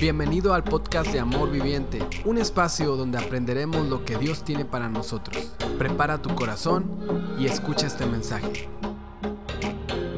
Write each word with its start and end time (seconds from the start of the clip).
Bienvenido 0.00 0.54
al 0.54 0.62
podcast 0.62 1.10
de 1.10 1.18
Amor 1.18 1.50
Viviente, 1.50 1.98
un 2.24 2.38
espacio 2.38 2.94
donde 2.94 3.18
aprenderemos 3.18 3.88
lo 3.88 4.04
que 4.04 4.16
Dios 4.16 4.44
tiene 4.44 4.64
para 4.64 4.88
nosotros. 4.88 5.56
Prepara 5.76 6.22
tu 6.22 6.32
corazón 6.36 7.36
y 7.36 7.46
escucha 7.46 7.88
este 7.88 8.06
mensaje. 8.06 8.68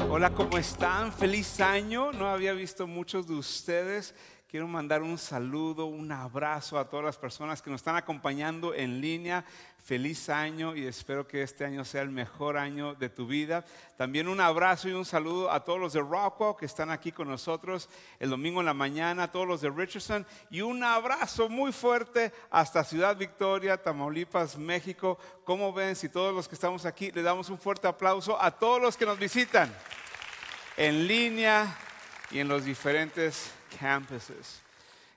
Hola, 0.07 0.35
¿cómo 0.35 0.59
están? 0.59 1.11
Feliz 1.11 1.59
año. 1.61 2.11
No 2.11 2.29
había 2.29 2.53
visto 2.53 2.85
muchos 2.85 3.27
de 3.27 3.33
ustedes. 3.33 4.13
Quiero 4.51 4.67
mandar 4.67 5.01
un 5.01 5.17
saludo, 5.17 5.85
un 5.85 6.11
abrazo 6.11 6.77
a 6.77 6.89
todas 6.89 7.05
las 7.05 7.17
personas 7.17 7.61
que 7.61 7.69
nos 7.69 7.79
están 7.79 7.95
acompañando 7.95 8.73
en 8.73 8.99
línea. 8.99 9.45
Feliz 9.81 10.27
año 10.27 10.75
y 10.75 10.85
espero 10.85 11.25
que 11.25 11.41
este 11.41 11.63
año 11.63 11.85
sea 11.85 12.01
el 12.01 12.09
mejor 12.09 12.57
año 12.57 12.93
de 12.93 13.07
tu 13.07 13.25
vida. 13.25 13.63
También 13.95 14.27
un 14.27 14.41
abrazo 14.41 14.89
y 14.89 14.91
un 14.91 15.05
saludo 15.05 15.49
a 15.49 15.63
todos 15.63 15.79
los 15.79 15.93
de 15.93 16.01
Rockwell 16.01 16.57
que 16.59 16.65
están 16.65 16.89
aquí 16.89 17.13
con 17.13 17.29
nosotros 17.29 17.87
el 18.19 18.29
domingo 18.29 18.59
en 18.59 18.65
la 18.65 18.73
mañana, 18.73 19.23
a 19.23 19.31
todos 19.31 19.47
los 19.47 19.61
de 19.61 19.69
Richardson 19.69 20.27
y 20.49 20.59
un 20.59 20.83
abrazo 20.83 21.47
muy 21.47 21.71
fuerte 21.71 22.33
hasta 22.49 22.83
Ciudad 22.83 23.15
Victoria, 23.15 23.81
Tamaulipas, 23.81 24.57
México. 24.57 25.17
Como 25.45 25.71
ven, 25.71 25.95
si 25.95 26.09
todos 26.09 26.35
los 26.35 26.49
que 26.49 26.55
estamos 26.55 26.85
aquí 26.85 27.09
le 27.13 27.21
damos 27.21 27.49
un 27.49 27.57
fuerte 27.57 27.87
aplauso 27.87 28.37
a 28.37 28.51
todos 28.51 28.81
los 28.81 28.97
que 28.97 29.05
nos 29.05 29.17
visitan 29.17 29.73
en 30.75 31.07
línea 31.07 31.73
y 32.31 32.39
en 32.39 32.49
los 32.49 32.65
diferentes 32.65 33.53
campuses. 33.79 34.61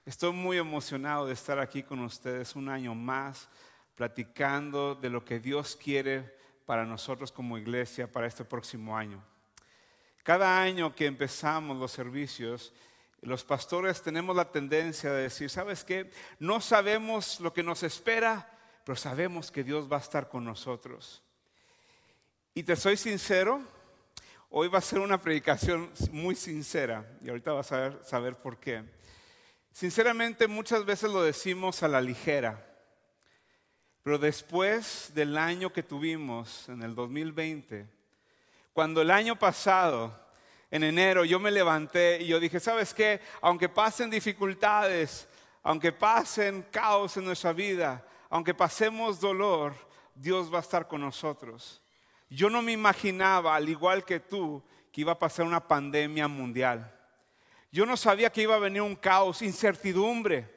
Estoy 0.07 0.33
muy 0.33 0.59
emocionado 0.59 1.27
de 1.27 1.33
estar 1.33 1.59
aquí 1.59 1.83
con 1.83 2.01
ustedes 2.01 2.55
un 2.57 2.69
año 2.69 2.95
más, 2.95 3.49
platicando 3.95 4.95
de 4.95 5.11
lo 5.11 5.25
que 5.25 5.41
Dios 5.41 5.77
quiere 5.77 6.37
para 6.67 6.85
nosotros 6.85 7.33
como 7.33 7.59
iglesia 7.59 8.11
para 8.11 8.27
este 8.27 8.45
próximo 8.45 8.97
año. 8.97 9.23
Cada 10.23 10.61
año 10.61 10.95
que 10.95 11.07
empezamos 11.07 11.77
los 11.77 11.93
servicios, 11.93 12.73
los 13.21 13.45
pastores 13.45 14.03
tenemos 14.03 14.35
la 14.35 14.51
tendencia 14.51 15.13
de 15.13 15.23
decir, 15.23 15.51
¿sabes 15.51 15.85
qué? 15.85 16.11
No 16.39 16.61
sabemos 16.61 17.41
lo 17.41 17.53
que 17.53 17.63
nos 17.63 17.83
espera, 17.83 18.51
pero 18.85 18.97
sabemos 18.97 19.51
que 19.51 19.65
Dios 19.65 19.91
va 19.91 19.97
a 19.97 20.01
estar 20.01 20.29
con 20.29 20.45
nosotros. 20.45 21.23
Y 22.55 22.63
te 22.63 22.77
soy 22.77 22.97
sincero, 22.97 23.63
Hoy 24.57 24.69
va 24.69 24.79
a 24.79 24.83
ser 24.83 25.01
una 25.01 25.21
predicación 25.21 25.91
muy 26.13 26.37
sincera 26.37 27.05
y 27.21 27.29
ahorita 27.29 27.53
vas 27.55 27.73
a 27.73 28.05
saber, 28.05 28.37
por 28.37 28.57
qué. 28.59 28.85
Sinceramente 29.73 30.47
muchas 30.47 30.85
veces 30.85 31.11
lo 31.11 31.25
decimos 31.25 31.83
a 31.83 31.89
la 31.89 32.01
ligera, 32.01 32.65
pero 34.05 34.17
después 34.17 35.11
del 35.13 35.37
año 35.39 35.73
que 35.73 35.83
tuvimos 35.83 36.69
en 36.69 36.85
el 36.85 36.95
2020, 36.95 37.89
cuando 38.73 39.03
el 39.03 39.11
año 39.11 39.37
pasado, 39.37 40.17
en 40.71 40.85
enero, 40.85 41.25
yo 41.25 41.41
me 41.41 41.51
levanté 41.51 42.23
y 42.23 42.29
yo 42.29 42.39
dije, 42.39 42.61
¿sabes 42.61 42.95
qué? 42.95 43.21
Aunque 43.41 43.69
pasen 43.69 44.09
dificultades, 44.09 45.27
aunque 45.65 45.91
pasen 45.91 46.63
caos 46.71 47.17
en 47.17 47.25
nuestra 47.25 47.53
vida, 47.53 48.07
aunque 48.31 48.55
pasemos 48.55 49.19
dolor, 49.19 49.75
Dios 50.15 50.49
va 50.55 50.59
a 50.59 50.63
estar 50.63 50.87
con 50.87 51.01
nosotros. 51.01 51.84
Yo 52.29 52.51
no 52.51 52.63
me 52.63 52.73
imaginaba, 52.73 53.55
al 53.55 53.69
igual 53.69 54.05
que 54.05 54.21
tú, 54.21 54.63
que 54.91 55.01
iba 55.01 55.13
a 55.13 55.19
pasar 55.19 55.47
una 55.47 55.67
pandemia 55.67 56.29
mundial. 56.29 56.91
Yo 57.71 57.85
no 57.87 57.97
sabía 57.97 58.31
que 58.31 58.43
iba 58.43 58.55
a 58.55 58.61
venir 58.61 58.83
un 58.83 58.97
caos, 58.97 59.43
incertidumbre. 59.43 60.49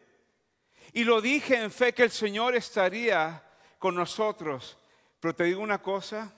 Y 0.94 1.04
lo 1.04 1.22
dije 1.22 1.56
en 1.62 1.72
fe 1.72 1.94
que 1.94 2.04
el 2.04 2.12
Señor 2.12 2.56
estaría 2.56 3.44
con 3.80 3.96
nosotros. 3.96 4.78
Pero 5.20 5.36
te 5.36 5.46
digo 5.46 5.62
una 5.62 5.82
cosa, 5.82 6.34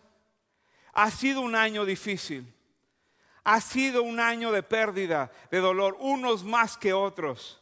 ha 0.93 1.11
sido 1.11 1.41
un 1.41 1.55
año 1.55 1.85
difícil. 1.85 2.53
Ha 3.43 3.61
sido 3.61 4.03
un 4.03 4.19
año 4.19 4.51
de 4.51 4.63
pérdida, 4.63 5.31
de 5.49 5.59
dolor, 5.59 5.97
unos 5.99 6.43
más 6.43 6.77
que 6.77 6.93
otros. 6.93 7.58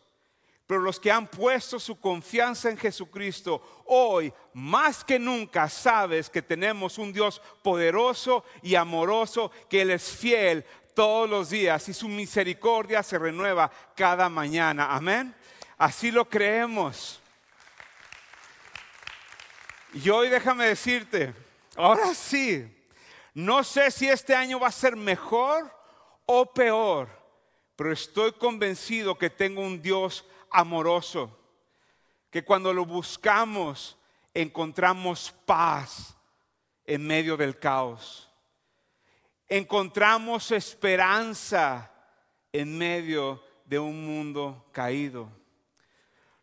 Pero 0.68 0.82
los 0.82 1.00
que 1.00 1.10
han 1.10 1.28
puesto 1.28 1.80
su 1.80 1.98
confianza 1.98 2.70
en 2.70 2.78
Jesucristo, 2.78 3.84
hoy 3.86 4.34
más 4.54 5.02
que 5.02 5.18
nunca 5.18 5.70
sabes 5.70 6.30
que 6.30 6.42
tenemos 6.42 6.98
un 6.98 7.14
Dios 7.14 7.42
poderoso 7.64 8.44
y 8.62 8.76
amoroso, 8.76 9.50
que 9.70 9.82
Él 9.82 9.92
es 9.92 10.04
fiel 10.04 10.66
todos 10.94 11.30
los 11.30 11.50
días 11.50 11.88
y 11.88 11.94
su 11.94 12.10
misericordia 12.10 13.02
se 13.02 13.18
renueva 13.18 13.72
cada 13.96 14.28
mañana. 14.28 14.94
Amén. 14.94 15.34
Así 15.78 16.12
lo 16.12 16.28
creemos. 16.28 17.22
Y 19.94 20.10
hoy 20.10 20.28
déjame 20.28 20.66
decirte, 20.66 21.34
ahora 21.78 22.14
sí, 22.14 22.68
no 23.34 23.64
sé 23.64 23.90
si 23.90 24.10
este 24.10 24.36
año 24.36 24.60
va 24.60 24.68
a 24.68 24.72
ser 24.72 24.98
mejor 24.98 25.72
o 26.26 26.52
peor, 26.52 27.08
pero 27.78 27.94
estoy 27.94 28.34
convencido 28.34 29.18
que 29.18 29.30
tengo 29.30 29.62
un 29.62 29.82
Dios 29.82 30.26
amoroso, 30.52 31.38
que 32.30 32.44
cuando 32.44 32.74
lo 32.74 32.86
buscamos 32.86 33.98
encontramos 34.34 35.34
paz 35.46 36.16
en 36.86 37.06
medio 37.06 37.36
del 37.38 37.58
caos. 37.58 38.30
Encontramos 39.48 40.52
esperanza 40.52 41.92
en 42.52 42.78
medio 42.78 43.44
de 43.66 43.80
un 43.80 44.06
mundo 44.06 44.70
caído. 44.72 45.30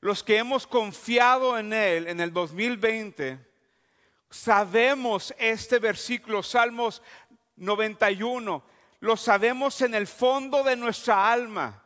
Los 0.01 0.23
que 0.23 0.39
hemos 0.39 0.67
confiado 0.67 1.59
en 1.59 1.73
Él 1.73 2.09
en 2.09 2.21
el 2.21 2.33
2020, 2.33 3.39
sabemos 4.29 5.35
este 5.39 5.79
versículo, 5.79 6.43
Salmos 6.43 7.03
91, 7.57 8.65
lo 9.01 9.17
sabemos 9.17 9.81
en 9.83 9.95
el 9.95 10.07
fondo 10.07 10.63
de 10.63 10.77
nuestra 10.77 11.33
alma, 11.33 11.83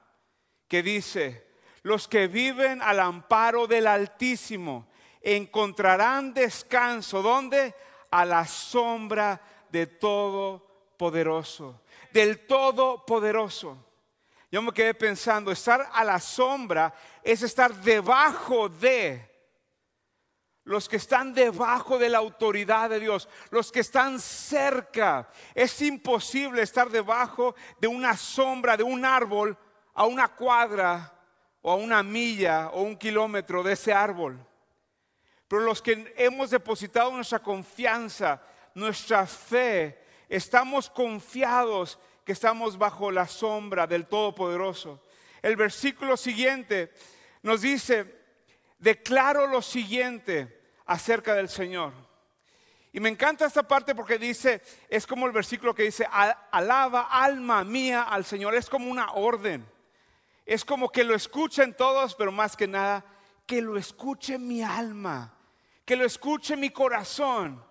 que 0.66 0.82
dice, 0.82 1.47
los 1.82 2.08
que 2.08 2.26
viven 2.26 2.82
al 2.82 3.00
amparo 3.00 3.66
del 3.66 3.86
Altísimo 3.86 4.88
encontrarán 5.22 6.32
descanso. 6.32 7.22
¿Dónde? 7.22 7.74
A 8.10 8.24
la 8.24 8.46
sombra 8.46 9.40
de 9.70 9.86
Todopoderoso. 9.86 11.82
Del 12.12 12.46
Todopoderoso. 12.46 13.84
Yo 14.50 14.62
me 14.62 14.72
quedé 14.72 14.94
pensando, 14.94 15.52
estar 15.52 15.90
a 15.92 16.04
la 16.04 16.18
sombra 16.18 16.94
es 17.22 17.42
estar 17.42 17.74
debajo 17.74 18.70
de 18.70 19.28
los 20.64 20.88
que 20.88 20.96
están 20.96 21.32
debajo 21.32 21.98
de 21.98 22.10
la 22.10 22.18
autoridad 22.18 22.90
de 22.90 23.00
Dios, 23.00 23.28
los 23.50 23.72
que 23.72 23.80
están 23.80 24.18
cerca. 24.20 25.28
Es 25.54 25.80
imposible 25.82 26.62
estar 26.62 26.90
debajo 26.90 27.54
de 27.78 27.88
una 27.88 28.16
sombra, 28.16 28.76
de 28.76 28.82
un 28.82 29.04
árbol, 29.04 29.56
a 29.94 30.04
una 30.04 30.28
cuadra 30.28 31.17
o 31.62 31.72
a 31.72 31.76
una 31.76 32.02
milla 32.02 32.68
o 32.70 32.82
un 32.82 32.96
kilómetro 32.96 33.62
de 33.62 33.72
ese 33.72 33.92
árbol. 33.92 34.38
Pero 35.48 35.62
los 35.62 35.80
que 35.80 36.14
hemos 36.16 36.50
depositado 36.50 37.10
nuestra 37.10 37.38
confianza, 37.38 38.42
nuestra 38.74 39.26
fe, 39.26 39.98
estamos 40.28 40.90
confiados 40.90 41.98
que 42.24 42.32
estamos 42.32 42.76
bajo 42.76 43.10
la 43.10 43.26
sombra 43.26 43.86
del 43.86 44.06
Todopoderoso. 44.06 45.02
El 45.40 45.56
versículo 45.56 46.16
siguiente 46.16 46.92
nos 47.42 47.62
dice, 47.62 48.18
declaro 48.78 49.46
lo 49.46 49.62
siguiente 49.62 50.60
acerca 50.84 51.34
del 51.34 51.48
Señor. 51.48 51.92
Y 52.92 53.00
me 53.00 53.08
encanta 53.08 53.46
esta 53.46 53.62
parte 53.62 53.94
porque 53.94 54.18
dice, 54.18 54.62
es 54.88 55.06
como 55.06 55.26
el 55.26 55.32
versículo 55.32 55.74
que 55.74 55.84
dice, 55.84 56.06
alaba 56.50 57.08
alma 57.10 57.64
mía 57.64 58.02
al 58.02 58.24
Señor, 58.24 58.54
es 58.54 58.68
como 58.68 58.90
una 58.90 59.12
orden. 59.12 59.66
Es 60.48 60.64
como 60.64 60.90
que 60.90 61.04
lo 61.04 61.14
escuchen 61.14 61.74
todos, 61.74 62.14
pero 62.14 62.32
más 62.32 62.56
que 62.56 62.66
nada, 62.66 63.04
que 63.44 63.60
lo 63.60 63.76
escuche 63.76 64.38
mi 64.38 64.62
alma, 64.62 65.36
que 65.84 65.94
lo 65.94 66.06
escuche 66.06 66.56
mi 66.56 66.70
corazón. 66.70 67.62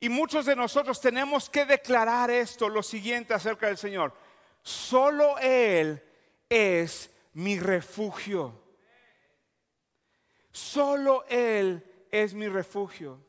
Y 0.00 0.08
muchos 0.08 0.46
de 0.46 0.56
nosotros 0.56 0.98
tenemos 0.98 1.50
que 1.50 1.66
declarar 1.66 2.30
esto, 2.30 2.70
lo 2.70 2.82
siguiente 2.82 3.34
acerca 3.34 3.66
del 3.66 3.76
Señor. 3.76 4.14
Solo 4.62 5.36
Él 5.36 6.02
es 6.48 7.10
mi 7.34 7.60
refugio. 7.60 8.58
Solo 10.52 11.26
Él 11.28 11.84
es 12.10 12.32
mi 12.32 12.48
refugio. 12.48 13.20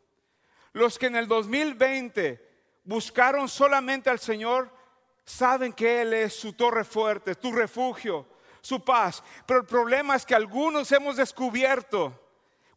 Los 0.71 0.97
que 0.97 1.07
en 1.07 1.17
el 1.17 1.27
2020 1.27 2.41
buscaron 2.85 3.49
solamente 3.49 4.09
al 4.09 4.19
Señor, 4.19 4.71
saben 5.25 5.73
que 5.73 6.03
Él 6.03 6.13
es 6.13 6.33
su 6.33 6.53
torre 6.53 6.85
fuerte, 6.85 7.35
tu 7.35 7.51
refugio 7.51 8.33
su 8.65 8.83
paz. 8.83 9.23
Pero 9.45 9.59
el 9.59 9.65
problema 9.67 10.15
es 10.15 10.25
que 10.25 10.33
algunos 10.33 10.91
hemos 10.91 11.17
descubierto, 11.17 12.19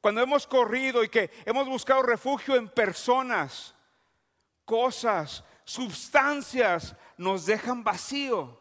cuando 0.02 0.20
hemos 0.20 0.46
corrido 0.46 1.02
y 1.02 1.08
que 1.08 1.30
hemos 1.46 1.66
buscado 1.66 2.02
refugio 2.02 2.56
en 2.56 2.68
personas, 2.68 3.74
cosas, 4.66 5.42
sustancias, 5.64 6.94
nos 7.16 7.46
dejan 7.46 7.82
vacío. 7.82 8.60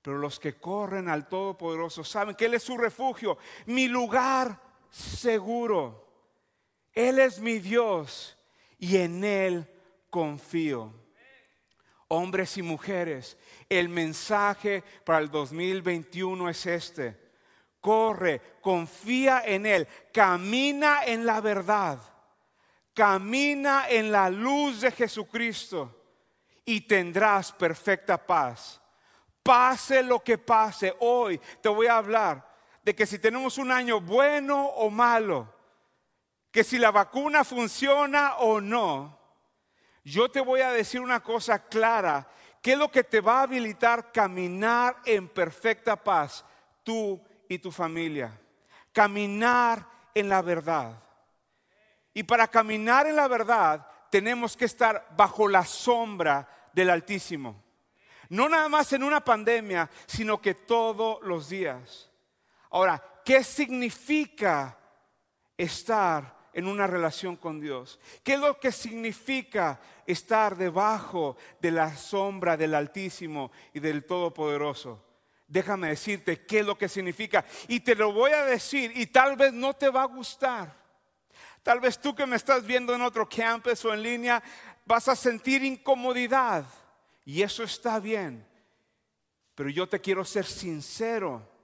Pero 0.00 0.18
los 0.18 0.38
que 0.38 0.60
corren 0.60 1.08
al 1.08 1.26
Todopoderoso 1.26 2.04
saben 2.04 2.36
que 2.36 2.44
Él 2.44 2.54
es 2.54 2.62
su 2.62 2.78
refugio, 2.78 3.36
mi 3.66 3.88
lugar 3.88 4.60
seguro. 4.90 6.06
Él 6.92 7.18
es 7.18 7.40
mi 7.40 7.58
Dios 7.58 8.38
y 8.78 8.98
en 8.98 9.24
Él 9.24 9.68
confío 10.08 11.07
hombres 12.08 12.56
y 12.56 12.62
mujeres, 12.62 13.36
el 13.68 13.88
mensaje 13.88 14.82
para 15.04 15.18
el 15.18 15.30
2021 15.30 16.48
es 16.48 16.66
este. 16.66 17.28
corre, 17.80 18.40
confía 18.60 19.42
en 19.44 19.64
Él, 19.64 19.86
camina 20.12 21.04
en 21.04 21.24
la 21.24 21.40
verdad, 21.40 22.00
camina 22.92 23.88
en 23.88 24.10
la 24.10 24.28
luz 24.28 24.80
de 24.80 24.90
Jesucristo 24.90 25.94
y 26.64 26.80
tendrás 26.82 27.52
perfecta 27.52 28.18
paz. 28.18 28.80
Pase 29.42 30.02
lo 30.02 30.22
que 30.22 30.36
pase, 30.36 30.94
hoy 31.00 31.40
te 31.62 31.68
voy 31.68 31.86
a 31.86 31.96
hablar 31.96 32.46
de 32.82 32.94
que 32.94 33.06
si 33.06 33.18
tenemos 33.18 33.58
un 33.58 33.70
año 33.70 34.00
bueno 34.00 34.66
o 34.66 34.90
malo, 34.90 35.54
que 36.50 36.64
si 36.64 36.78
la 36.78 36.90
vacuna 36.90 37.44
funciona 37.44 38.36
o 38.36 38.60
no, 38.60 39.17
yo 40.08 40.30
te 40.30 40.40
voy 40.40 40.60
a 40.60 40.72
decir 40.72 41.00
una 41.00 41.20
cosa 41.20 41.58
clara, 41.68 42.26
¿qué 42.62 42.72
es 42.72 42.78
lo 42.78 42.90
que 42.90 43.04
te 43.04 43.20
va 43.20 43.40
a 43.40 43.42
habilitar 43.42 44.10
caminar 44.12 44.96
en 45.04 45.28
perfecta 45.28 45.96
paz, 46.02 46.44
tú 46.82 47.20
y 47.48 47.58
tu 47.58 47.70
familia? 47.70 48.32
Caminar 48.92 49.86
en 50.14 50.28
la 50.28 50.42
verdad. 50.42 51.02
Y 52.14 52.22
para 52.22 52.48
caminar 52.48 53.06
en 53.06 53.16
la 53.16 53.28
verdad 53.28 53.86
tenemos 54.10 54.56
que 54.56 54.64
estar 54.64 55.06
bajo 55.16 55.46
la 55.46 55.64
sombra 55.64 56.48
del 56.72 56.90
Altísimo. 56.90 57.62
No 58.30 58.48
nada 58.48 58.68
más 58.68 58.92
en 58.92 59.02
una 59.02 59.24
pandemia, 59.24 59.90
sino 60.06 60.40
que 60.40 60.54
todos 60.54 61.22
los 61.22 61.48
días. 61.48 62.10
Ahora, 62.70 63.02
¿qué 63.24 63.42
significa 63.42 64.76
estar 65.56 66.37
en 66.52 66.66
una 66.66 66.86
relación 66.86 67.36
con 67.36 67.60
Dios? 67.60 67.98
¿Qué 68.22 68.34
es 68.34 68.40
lo 68.40 68.58
que 68.58 68.72
significa 68.72 69.80
estar 70.06 70.56
debajo 70.56 71.36
de 71.60 71.70
la 71.70 71.96
sombra 71.96 72.56
del 72.56 72.74
Altísimo 72.74 73.50
y 73.72 73.80
del 73.80 74.04
Todopoderoso? 74.04 75.04
Déjame 75.46 75.88
decirte 75.88 76.44
qué 76.44 76.60
es 76.60 76.66
lo 76.66 76.76
que 76.76 76.88
significa. 76.88 77.44
Y 77.68 77.80
te 77.80 77.94
lo 77.94 78.12
voy 78.12 78.32
a 78.32 78.44
decir 78.44 78.92
y 78.94 79.06
tal 79.06 79.36
vez 79.36 79.52
no 79.52 79.74
te 79.74 79.88
va 79.88 80.02
a 80.02 80.06
gustar. 80.06 80.76
Tal 81.62 81.80
vez 81.80 81.98
tú 81.98 82.14
que 82.14 82.26
me 82.26 82.36
estás 82.36 82.66
viendo 82.66 82.94
en 82.94 83.02
otro 83.02 83.28
campus 83.28 83.84
o 83.84 83.94
en 83.94 84.02
línea 84.02 84.42
vas 84.84 85.08
a 85.08 85.16
sentir 85.16 85.64
incomodidad. 85.64 86.64
Y 87.24 87.42
eso 87.42 87.62
está 87.62 87.98
bien. 87.98 88.46
Pero 89.54 89.70
yo 89.70 89.88
te 89.88 90.00
quiero 90.00 90.24
ser 90.24 90.44
sincero. 90.44 91.57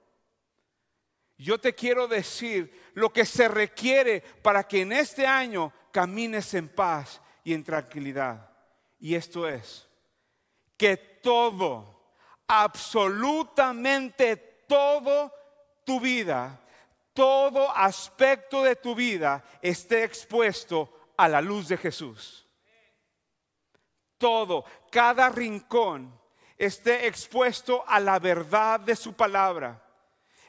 Yo 1.37 1.59
te 1.59 1.75
quiero 1.75 2.07
decir 2.07 2.91
lo 2.93 3.11
que 3.11 3.25
se 3.25 3.47
requiere 3.47 4.21
para 4.41 4.65
que 4.65 4.81
en 4.81 4.93
este 4.93 5.27
año 5.27 5.73
camines 5.91 6.53
en 6.53 6.69
paz 6.69 7.21
y 7.43 7.53
en 7.53 7.63
tranquilidad. 7.63 8.49
Y 8.99 9.15
esto 9.15 9.47
es 9.47 9.87
que 10.77 10.95
todo, 10.97 12.13
absolutamente 12.47 14.37
todo 14.67 15.31
tu 15.83 15.99
vida, 15.99 16.59
todo 17.13 17.69
aspecto 17.71 18.63
de 18.63 18.75
tu 18.75 18.95
vida 18.95 19.43
esté 19.61 20.03
expuesto 20.03 21.11
a 21.17 21.27
la 21.27 21.41
luz 21.41 21.67
de 21.67 21.77
Jesús. 21.77 22.47
Todo, 24.17 24.63
cada 24.89 25.29
rincón 25.29 26.17
esté 26.57 27.07
expuesto 27.07 27.83
a 27.85 27.99
la 27.99 28.19
verdad 28.19 28.79
de 28.79 28.95
su 28.95 29.13
palabra 29.13 29.84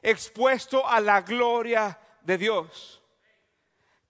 expuesto 0.07 0.87
a 0.87 1.01
la 1.01 1.21
gloria 1.21 1.99
de 2.23 2.39
Dios. 2.39 3.03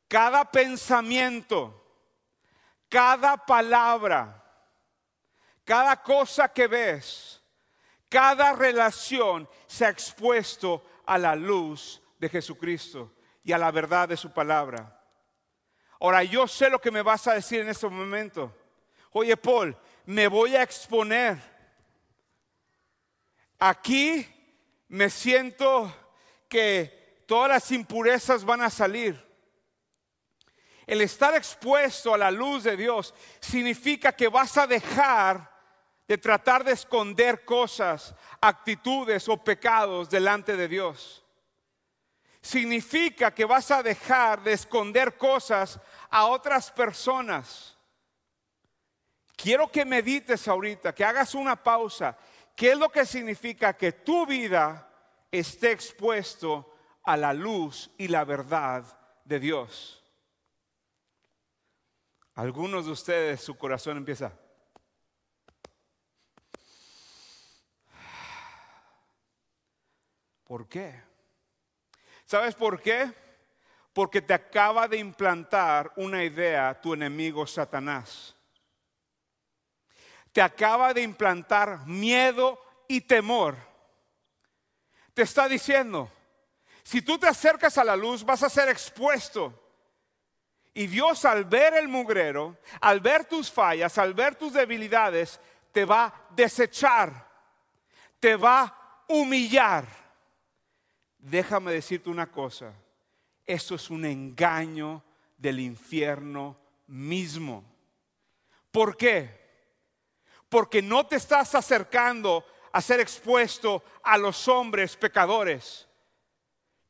Cada 0.07 0.45
pensamiento, 0.45 1.83
cada 2.87 3.39
palabra, 3.39 4.45
cada 5.65 6.03
cosa 6.03 6.53
que 6.53 6.67
ves, 6.67 7.43
cada 8.11 8.53
relación 8.53 9.49
se 9.67 9.87
ha 9.87 9.89
expuesto 9.89 10.85
a 11.07 11.17
la 11.17 11.35
luz 11.35 12.03
de 12.19 12.29
Jesucristo 12.29 13.15
y 13.43 13.53
a 13.53 13.59
la 13.59 13.71
verdad 13.71 14.07
de 14.07 14.19
su 14.19 14.31
palabra. 14.31 15.01
Ahora, 15.99 16.23
yo 16.25 16.47
sé 16.47 16.69
lo 16.69 16.79
que 16.79 16.91
me 16.91 17.01
vas 17.01 17.27
a 17.27 17.33
decir 17.33 17.61
en 17.61 17.71
este 17.71 17.89
momento. 17.89 18.55
Oye, 19.13 19.35
Paul, 19.35 19.75
me 20.05 20.29
voy 20.29 20.57
a 20.57 20.63
exponer. 20.63 21.39
Aquí 23.59 24.36
me 24.89 25.11
siento 25.11 25.93
que 26.49 27.25
todas 27.27 27.49
las 27.49 27.71
impurezas 27.73 28.45
van 28.45 28.63
a 28.63 28.71
salir. 28.71 29.25
El 30.87 31.01
estar 31.01 31.35
expuesto 31.35 32.15
a 32.15 32.19
la 32.19 32.31
luz 32.31 32.63
de 32.63 32.77
Dios 32.77 33.13
significa 33.41 34.13
que 34.13 34.29
vas 34.29 34.57
a 34.57 34.67
dejar 34.67 35.57
de 36.07 36.17
tratar 36.17 36.63
de 36.63 36.73
esconder 36.73 37.45
cosas, 37.45 38.15
actitudes 38.41 39.29
o 39.29 39.37
pecados 39.43 40.09
delante 40.09 40.57
de 40.57 40.69
Dios. 40.69 41.25
Significa 42.41 43.35
que 43.35 43.45
vas 43.45 43.73
a 43.73 43.83
dejar 43.83 44.41
de 44.45 44.53
esconder 44.53 45.17
cosas 45.17 45.81
a 46.09 46.27
otras 46.27 46.71
personas. 46.71 47.77
Quiero 49.35 49.69
que 49.69 49.85
medites 49.85 50.47
ahorita, 50.47 50.95
que 50.95 51.05
hagas 51.05 51.35
una 51.35 51.61
pausa 51.61 52.17
¿Qué 52.57 52.73
es 52.73 52.79
lo 52.79 52.89
que 52.89 53.05
significa 53.05 53.77
que 53.77 53.93
tu 53.93 54.25
vida 54.25 54.91
esté 55.31 55.73
expuesto 55.73 56.75
a 57.03 57.15
la 57.15 57.35
luz 57.35 57.91
y 57.99 58.09
la 58.09 58.25
verdad 58.25 58.99
de 59.27 59.39
Dios? 59.39 60.03
Algunos 62.35 62.87
de 62.87 62.93
ustedes 62.93 63.43
su 63.43 63.59
corazón 63.59 63.99
empieza. 63.99 64.33
¿Por 70.45 70.67
qué? 70.67 71.03
¿Sabes 72.25 72.55
por 72.55 72.81
qué? 72.81 73.13
Porque 73.93 74.23
te 74.23 74.33
acaba 74.33 74.89
de 74.89 74.97
implantar 74.97 75.93
una 75.97 76.25
idea 76.25 76.81
tu 76.81 76.95
enemigo 76.95 77.47
Satanás 77.47 78.36
te 80.37 80.43
acaba 80.43 80.93
de 80.93 81.01
implantar 81.01 81.87
miedo 81.87 82.61
y 82.87 83.01
temor. 83.01 83.57
Te 85.15 85.23
está 85.23 85.49
diciendo, 85.49 86.13
si 86.83 87.01
tú 87.01 87.17
te 87.17 87.27
acercas 87.27 87.79
a 87.79 87.85
la 87.85 87.97
luz 87.97 88.23
vas 88.23 88.43
a 88.43 88.51
ser 88.51 88.69
expuesto. 88.69 89.59
Y 90.75 90.89
Dios 90.89 91.25
al 91.25 91.47
ver 91.47 91.73
el 91.73 91.89
mugrero, 91.89 92.59
al 92.83 93.01
ver 93.01 93.25
tus 93.25 93.51
fallas, 93.51 93.97
al 93.97 94.13
ver 94.13 94.35
tus 94.35 94.53
debilidades, 94.53 95.41
te 95.73 95.87
va 95.87 96.05
a 96.05 96.15
desechar, 96.35 97.27
te 98.21 98.37
va 98.37 98.61
a 98.61 99.05
humillar. 99.09 99.87
Déjame 101.17 101.73
decirte 101.73 102.11
una 102.11 102.31
cosa, 102.31 102.75
eso 103.47 103.75
es 103.75 103.89
un 103.89 104.05
engaño 104.05 105.03
del 105.39 105.61
infierno 105.61 106.59
mismo. 106.89 107.65
¿Por 108.71 108.99
qué? 108.99 109.46
Porque 110.49 110.83
no 110.83 111.07
te 111.07 111.17
estás 111.17 111.55
acercando 111.55 112.45
a 112.73 112.81
ser 112.81 113.01
expuesto 113.01 113.83
a 114.03 114.19
los 114.19 114.49
hombres 114.49 114.97
pecadores. 114.97 115.89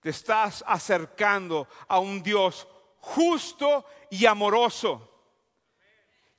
Te 0.00 0.10
estás 0.10 0.64
acercando 0.66 1.68
a 1.88 1.98
un 1.98 2.22
Dios 2.22 2.66
justo 3.00 3.86
y 4.10 4.26
amoroso, 4.26 5.12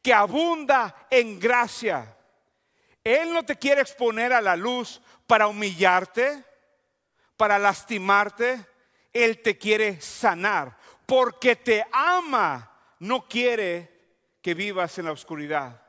que 0.02 0.14
abunda 0.14 1.08
en 1.10 1.40
gracia. 1.40 2.16
Él 3.04 3.34
no 3.34 3.44
te 3.44 3.58
quiere 3.58 3.82
exponer 3.82 4.34
a 4.34 4.42
la 4.42 4.56
luz 4.56 5.02
para 5.26 5.48
humillarte, 5.48 6.44
para 7.38 7.58
lastimarte. 7.58 8.66
Él 9.14 9.42
te 9.42 9.58
quiere 9.58 10.02
sanar, 10.02 10.78
porque 11.06 11.56
te 11.56 11.86
ama, 11.92 12.70
no 13.00 13.28
quiere 13.28 13.98
que 14.42 14.54
vivas 14.54 14.98
en 14.98 15.06
la 15.06 15.14
oscuridad. 15.14 15.87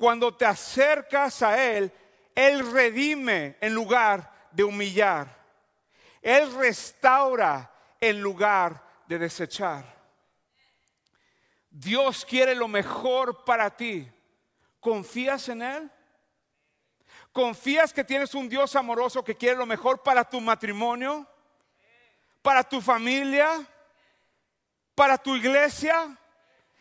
Cuando 0.00 0.34
te 0.34 0.46
acercas 0.46 1.42
a 1.42 1.62
Él, 1.62 1.92
Él 2.34 2.72
redime 2.72 3.58
en 3.60 3.74
lugar 3.74 4.48
de 4.50 4.64
humillar. 4.64 5.28
Él 6.22 6.54
restaura 6.54 7.70
en 8.00 8.22
lugar 8.22 8.82
de 9.06 9.18
desechar. 9.18 9.84
Dios 11.68 12.24
quiere 12.24 12.54
lo 12.54 12.66
mejor 12.66 13.44
para 13.44 13.76
ti. 13.76 14.10
¿Confías 14.80 15.50
en 15.50 15.60
Él? 15.60 15.90
¿Confías 17.30 17.92
que 17.92 18.02
tienes 18.02 18.34
un 18.34 18.48
Dios 18.48 18.74
amoroso 18.76 19.22
que 19.22 19.36
quiere 19.36 19.56
lo 19.56 19.66
mejor 19.66 20.02
para 20.02 20.24
tu 20.24 20.40
matrimonio? 20.40 21.28
¿Para 22.40 22.64
tu 22.64 22.80
familia? 22.80 23.68
¿Para 24.94 25.18
tu 25.18 25.36
iglesia? 25.36 26.16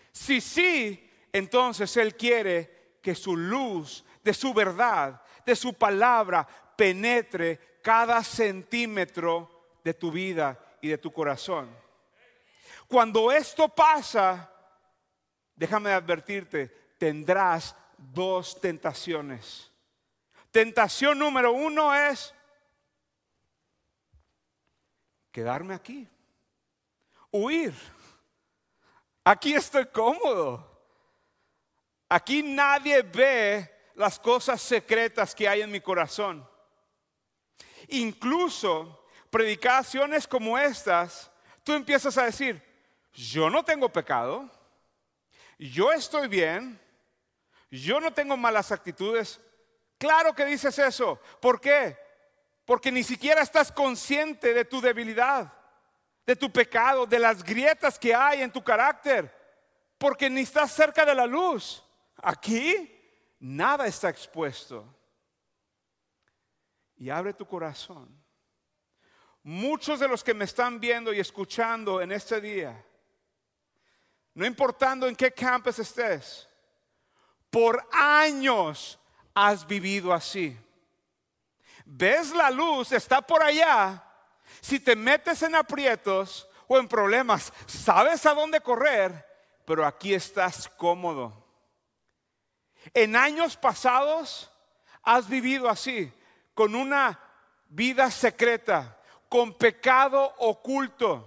Si 0.09 0.39
sí, 0.39 1.11
entonces 1.33 1.97
Él 1.97 2.15
quiere 2.15 2.78
que 3.01 3.15
su 3.15 3.35
luz, 3.35 4.03
de 4.23 4.33
su 4.33 4.53
verdad, 4.53 5.21
de 5.45 5.55
su 5.55 5.73
palabra, 5.73 6.47
penetre 6.75 7.79
cada 7.81 8.23
centímetro 8.23 9.77
de 9.83 9.93
tu 9.93 10.11
vida 10.11 10.59
y 10.81 10.89
de 10.89 10.97
tu 10.97 11.11
corazón. 11.11 11.69
Cuando 12.87 13.31
esto 13.31 13.69
pasa, 13.69 14.51
déjame 15.55 15.91
advertirte, 15.91 16.67
tendrás 16.97 17.75
dos 17.97 18.59
tentaciones. 18.59 19.71
Tentación 20.51 21.19
número 21.19 21.51
uno 21.51 21.93
es, 21.93 22.33
quedarme 25.31 25.75
aquí, 25.75 26.07
huir. 27.31 27.73
Aquí 29.23 29.53
estoy 29.53 29.85
cómodo. 29.87 30.68
Aquí 32.09 32.41
nadie 32.41 33.03
ve 33.03 33.91
las 33.93 34.19
cosas 34.19 34.59
secretas 34.61 35.35
que 35.35 35.47
hay 35.47 35.61
en 35.61 35.71
mi 35.71 35.79
corazón. 35.79 36.47
Incluso 37.89 39.05
predicaciones 39.29 40.27
como 40.27 40.57
estas, 40.57 41.31
tú 41.63 41.73
empiezas 41.73 42.17
a 42.17 42.25
decir, 42.25 42.63
yo 43.13 43.49
no 43.49 43.63
tengo 43.63 43.89
pecado, 43.89 44.49
yo 45.59 45.91
estoy 45.91 46.27
bien, 46.27 46.79
yo 47.69 47.99
no 47.99 48.11
tengo 48.11 48.35
malas 48.37 48.71
actitudes. 48.71 49.39
Claro 49.97 50.33
que 50.33 50.45
dices 50.45 50.79
eso. 50.79 51.19
¿Por 51.39 51.59
qué? 51.59 51.97
Porque 52.65 52.91
ni 52.91 53.03
siquiera 53.03 53.41
estás 53.41 53.71
consciente 53.71 54.53
de 54.53 54.65
tu 54.65 54.81
debilidad, 54.81 55.53
de 56.25 56.35
tu 56.35 56.51
pecado, 56.51 57.05
de 57.05 57.19
las 57.19 57.43
grietas 57.43 57.99
que 57.99 58.15
hay 58.15 58.41
en 58.41 58.51
tu 58.51 58.63
carácter, 58.63 59.35
porque 59.97 60.29
ni 60.29 60.41
estás 60.41 60.71
cerca 60.71 61.05
de 61.05 61.13
la 61.13 61.25
luz. 61.25 61.83
Aquí 62.21 62.99
nada 63.39 63.87
está 63.87 64.09
expuesto. 64.09 64.85
Y 66.97 67.09
abre 67.09 67.33
tu 67.33 67.45
corazón. 67.45 68.09
Muchos 69.43 69.99
de 69.99 70.07
los 70.07 70.23
que 70.23 70.33
me 70.33 70.45
están 70.45 70.79
viendo 70.79 71.13
y 71.13 71.19
escuchando 71.19 72.01
en 72.01 72.11
este 72.11 72.41
día, 72.41 72.85
no 74.33 74.45
importando 74.45 75.07
en 75.07 75.15
qué 75.15 75.31
campus 75.31 75.79
estés, 75.79 76.47
por 77.49 77.87
años 77.91 78.99
has 79.33 79.65
vivido 79.65 80.13
así. 80.13 80.57
Ves 81.85 82.31
la 82.31 82.51
luz, 82.51 82.91
está 82.91 83.21
por 83.21 83.41
allá. 83.41 84.03
Si 84.61 84.79
te 84.79 84.95
metes 84.95 85.41
en 85.41 85.55
aprietos 85.55 86.47
o 86.67 86.77
en 86.77 86.87
problemas, 86.87 87.51
sabes 87.65 88.25
a 88.25 88.33
dónde 88.33 88.59
correr, 88.61 89.25
pero 89.65 89.85
aquí 89.85 90.13
estás 90.13 90.67
cómodo. 90.67 91.38
En 92.93 93.15
años 93.15 93.57
pasados 93.57 94.51
has 95.03 95.27
vivido 95.27 95.69
así, 95.69 96.11
con 96.53 96.75
una 96.75 97.19
vida 97.69 98.09
secreta, 98.11 98.97
con 99.27 99.57
pecado 99.57 100.33
oculto, 100.39 101.25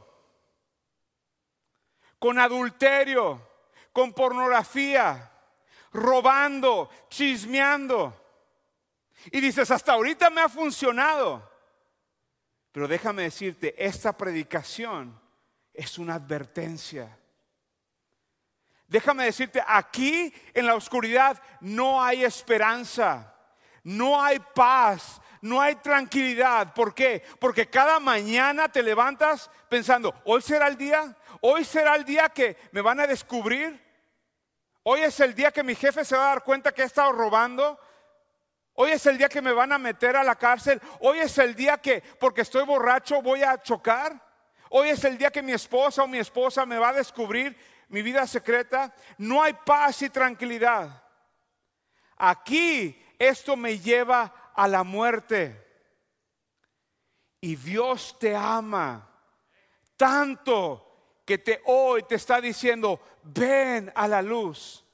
con 2.19 2.38
adulterio, 2.38 3.49
con 3.92 4.12
pornografía, 4.12 5.31
robando, 5.92 6.90
chismeando. 7.09 8.19
Y 9.26 9.40
dices, 9.40 9.71
hasta 9.71 9.92
ahorita 9.92 10.31
me 10.31 10.40
ha 10.40 10.49
funcionado. 10.49 11.50
Pero 12.73 12.88
déjame 12.88 13.23
decirte, 13.23 13.75
esta 13.78 14.16
predicación 14.16 15.21
es 15.73 15.99
una 15.99 16.14
advertencia. 16.14 17.19
Déjame 18.92 19.25
decirte, 19.25 19.62
aquí 19.66 20.32
en 20.54 20.66
la 20.66 20.75
oscuridad 20.75 21.42
no 21.61 22.02
hay 22.02 22.25
esperanza, 22.25 23.34
no 23.82 24.22
hay 24.22 24.38
paz, 24.54 25.20
no 25.40 25.61
hay 25.61 25.76
tranquilidad. 25.76 26.72
¿Por 26.75 26.94
qué? 26.94 27.25
Porque 27.40 27.68
cada 27.68 27.99
mañana 27.99 28.68
te 28.68 28.82
levantas 28.82 29.50
pensando, 29.68 30.14
hoy 30.25 30.42
será 30.42 30.68
el 30.68 30.76
día, 30.76 31.16
hoy 31.40 31.64
será 31.64 31.96
el 31.96 32.04
día 32.04 32.28
que 32.28 32.56
me 32.70 32.82
van 32.82 33.00
a 33.00 33.06
descubrir, 33.06 33.82
Hoy 34.84 35.00
es 35.02 35.20
el 35.20 35.34
día 35.34 35.52
que 35.52 35.62
mi 35.62 35.75
jefe 35.75 36.04
se 36.04 36.16
va 36.16 36.25
a 36.25 36.28
dar 36.30 36.42
cuenta 36.42 36.72
que 36.72 36.82
he 36.82 36.87
estado 36.87 37.12
robando. 37.12 37.78
Hoy 38.75 38.90
es 38.90 39.06
el 39.06 39.16
día 39.16 39.28
que 39.28 39.40
me 39.42 39.52
van 39.52 39.72
a 39.72 39.78
meter 39.78 40.16
a 40.16 40.25
la 40.25 40.34
cárcel. 40.34 40.80
Hoy 41.00 41.20
es 41.20 41.38
el 41.38 41.54
día 41.54 41.78
que, 41.78 42.02
porque 42.18 42.40
estoy 42.40 42.64
borracho, 42.64 43.22
voy 43.22 43.44
a 43.44 43.62
chocar. 43.62 44.20
Hoy 44.70 44.88
es 44.88 45.04
el 45.04 45.18
día 45.18 45.30
que 45.30 45.42
mi 45.42 45.52
esposa 45.52 46.02
o 46.02 46.08
mi 46.08 46.18
esposa 46.18 46.66
me 46.66 46.78
va 46.78 46.88
a 46.88 46.94
descubrir 46.94 47.56
mi 47.92 48.02
vida 48.02 48.26
secreta. 48.26 48.92
No 49.18 49.40
hay 49.40 49.52
paz 49.52 50.02
y 50.02 50.11
tranquilidad. 50.11 51.02
Aquí 52.16 53.00
esto 53.18 53.56
me 53.56 53.78
lleva 53.78 54.52
a 54.54 54.66
la 54.66 54.82
muerte. 54.82 55.58
Y 57.40 57.54
Dios 57.56 58.16
te 58.18 58.34
ama 58.34 59.08
tanto 59.96 61.20
que 61.25 61.38
te 61.38 61.62
hoy 61.66 62.02
te 62.02 62.16
está 62.16 62.40
diciendo, 62.40 63.00
ven 63.22 63.92
a 63.94 64.08
la 64.08 64.20
luz. 64.20 64.84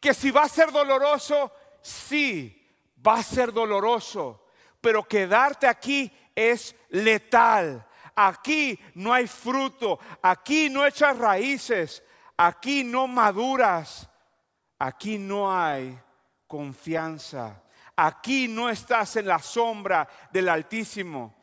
Que 0.00 0.14
si 0.14 0.30
va 0.30 0.44
a 0.44 0.48
ser 0.48 0.72
doloroso, 0.72 1.52
sí, 1.82 2.66
va 3.06 3.18
a 3.18 3.22
ser 3.22 3.52
doloroso, 3.52 4.46
pero 4.80 5.06
quedarte 5.06 5.66
aquí 5.66 6.10
es 6.34 6.74
letal. 6.88 7.85
Aquí 8.16 8.78
no 8.94 9.12
hay 9.12 9.26
fruto, 9.26 9.98
aquí 10.22 10.70
no 10.70 10.86
echas 10.86 11.16
raíces, 11.18 12.02
aquí 12.36 12.82
no 12.82 13.06
maduras, 13.06 14.08
aquí 14.78 15.18
no 15.18 15.52
hay 15.54 15.98
confianza, 16.46 17.62
aquí 17.94 18.48
no 18.48 18.70
estás 18.70 19.16
en 19.16 19.26
la 19.26 19.38
sombra 19.38 20.08
del 20.32 20.48
Altísimo. 20.48 21.36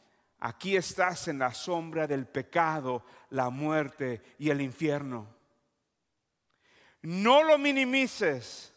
Aquí 0.46 0.76
estás 0.76 1.30
en 1.30 1.40
la 1.40 1.54
sombra 1.54 2.06
del 2.06 2.28
pecado, 2.28 3.06
la 3.30 3.50
muerte 3.50 4.22
y 4.40 4.50
el 4.50 4.60
infierno. 4.60 5.34
No 7.04 7.44
lo 7.44 7.58
minimices, 7.58 8.74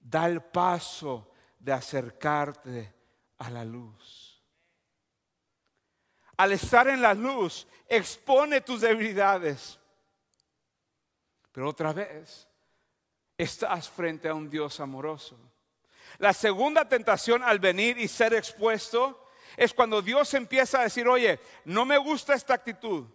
da 0.00 0.24
el 0.24 0.40
paso 0.40 1.30
de 1.58 1.74
acercarte 1.74 2.94
a 3.36 3.50
la 3.50 3.62
luz. 3.62 4.21
Al 6.42 6.50
estar 6.50 6.88
en 6.88 7.00
la 7.00 7.14
luz, 7.14 7.68
expone 7.88 8.62
tus 8.62 8.80
debilidades. 8.80 9.78
Pero 11.52 11.68
otra 11.68 11.92
vez, 11.92 12.48
estás 13.38 13.88
frente 13.88 14.28
a 14.28 14.34
un 14.34 14.50
Dios 14.50 14.80
amoroso. 14.80 15.38
La 16.18 16.32
segunda 16.32 16.88
tentación 16.88 17.44
al 17.44 17.60
venir 17.60 17.96
y 17.96 18.08
ser 18.08 18.34
expuesto 18.34 19.28
es 19.56 19.72
cuando 19.72 20.02
Dios 20.02 20.34
empieza 20.34 20.80
a 20.80 20.82
decir, 20.82 21.06
oye, 21.06 21.38
no 21.64 21.84
me 21.84 21.96
gusta 21.96 22.34
esta 22.34 22.54
actitud, 22.54 23.06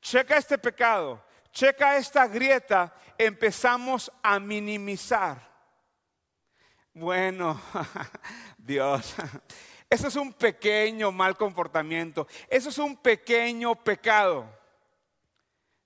checa 0.00 0.38
este 0.38 0.56
pecado, 0.56 1.22
checa 1.52 1.98
esta 1.98 2.26
grieta, 2.26 2.94
empezamos 3.18 4.10
a 4.22 4.40
minimizar. 4.40 5.46
Bueno, 6.94 7.60
Dios, 8.56 9.14
eso 9.88 10.08
es 10.08 10.16
un 10.16 10.32
pequeño 10.32 11.12
mal 11.12 11.36
comportamiento, 11.36 12.26
eso 12.48 12.70
es 12.70 12.78
un 12.78 12.96
pequeño 12.96 13.74
pecado. 13.76 14.46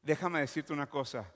Déjame 0.02 0.40
decirte 0.40 0.73
una 0.73 0.88
cosa, 0.88 1.30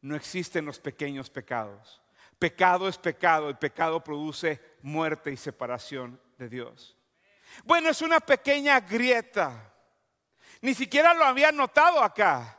no 0.00 0.16
existen 0.16 0.64
los 0.64 0.78
pequeños 0.78 1.30
pecados. 1.30 2.02
Pecado 2.38 2.88
es 2.88 2.98
pecado, 2.98 3.48
el 3.48 3.58
pecado 3.58 4.02
produce 4.02 4.60
muerte 4.82 5.32
y 5.32 5.36
separación 5.36 6.20
de 6.36 6.48
Dios. 6.48 6.96
Bueno, 7.64 7.90
es 7.90 8.02
una 8.02 8.20
pequeña 8.20 8.80
grieta. 8.80 9.72
Ni 10.60 10.74
siquiera 10.74 11.14
lo 11.14 11.24
había 11.24 11.52
notado 11.52 12.02
acá. 12.02 12.58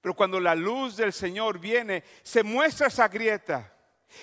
Pero 0.00 0.14
cuando 0.14 0.40
la 0.40 0.54
luz 0.54 0.96
del 0.96 1.12
Señor 1.12 1.58
viene, 1.58 2.02
se 2.22 2.42
muestra 2.42 2.88
esa 2.88 3.08
grieta. 3.08 3.71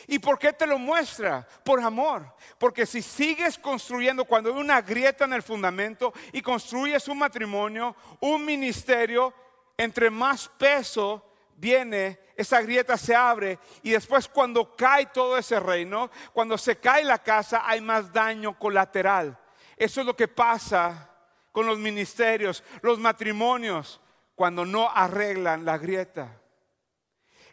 ¿Y 0.07 0.19
por 0.19 0.37
qué 0.37 0.53
te 0.53 0.67
lo 0.67 0.77
muestra? 0.77 1.47
Por 1.63 1.79
amor. 1.81 2.33
Porque 2.57 2.85
si 2.85 3.01
sigues 3.01 3.57
construyendo, 3.57 4.25
cuando 4.25 4.53
hay 4.53 4.59
una 4.59 4.81
grieta 4.81 5.25
en 5.25 5.33
el 5.33 5.43
fundamento 5.43 6.13
y 6.31 6.41
construyes 6.41 7.07
un 7.07 7.17
matrimonio, 7.17 7.95
un 8.19 8.45
ministerio, 8.45 9.33
entre 9.77 10.09
más 10.09 10.47
peso 10.47 11.25
viene, 11.55 12.19
esa 12.35 12.61
grieta 12.61 12.97
se 12.97 13.15
abre 13.15 13.59
y 13.83 13.91
después 13.91 14.27
cuando 14.27 14.75
cae 14.75 15.07
todo 15.07 15.37
ese 15.37 15.59
reino, 15.59 16.09
cuando 16.33 16.57
se 16.57 16.77
cae 16.77 17.03
la 17.03 17.17
casa, 17.17 17.63
hay 17.65 17.81
más 17.81 18.13
daño 18.13 18.57
colateral. 18.57 19.37
Eso 19.75 20.01
es 20.01 20.07
lo 20.07 20.15
que 20.15 20.27
pasa 20.27 21.09
con 21.51 21.65
los 21.65 21.77
ministerios, 21.77 22.63
los 22.81 22.99
matrimonios, 22.99 23.99
cuando 24.35 24.65
no 24.65 24.89
arreglan 24.89 25.65
la 25.65 25.77
grieta. 25.77 26.39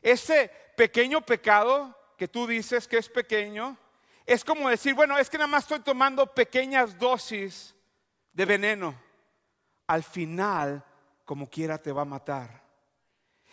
Ese 0.02 0.52
pequeño 0.76 1.20
pecado 1.20 1.95
que 2.16 2.28
tú 2.28 2.46
dices 2.46 2.88
que 2.88 2.98
es 2.98 3.08
pequeño, 3.08 3.76
es 4.24 4.44
como 4.44 4.68
decir, 4.68 4.94
bueno, 4.94 5.16
es 5.18 5.30
que 5.30 5.38
nada 5.38 5.46
más 5.48 5.64
estoy 5.64 5.80
tomando 5.80 6.26
pequeñas 6.34 6.98
dosis 6.98 7.74
de 8.32 8.44
veneno. 8.44 8.94
Al 9.86 10.02
final, 10.02 10.84
como 11.24 11.48
quiera, 11.48 11.78
te 11.78 11.92
va 11.92 12.02
a 12.02 12.06
matar. 12.06 12.62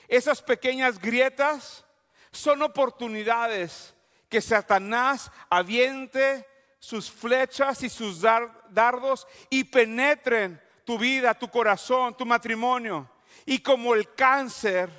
Esas 0.08 0.42
pequeñas 0.42 1.00
grietas 1.00 1.86
son 2.32 2.64
oportunidades 2.64 3.94
que 4.28 4.42
Satanás 4.42 5.32
aviente 5.50 6.48
sus 6.80 7.10
flechas 7.12 7.84
y 7.84 7.90
sus 7.90 8.22
dardos 8.22 9.28
y 9.50 9.64
penetren 9.64 10.60
tu 10.84 10.98
vida, 10.98 11.34
tu 11.34 11.48
corazón, 11.50 12.18
tu 12.18 12.26
matrimonio. 12.26 13.10
Y 13.46 13.60
como 13.60 13.94
el 13.94 14.14
cáncer, 14.14 14.90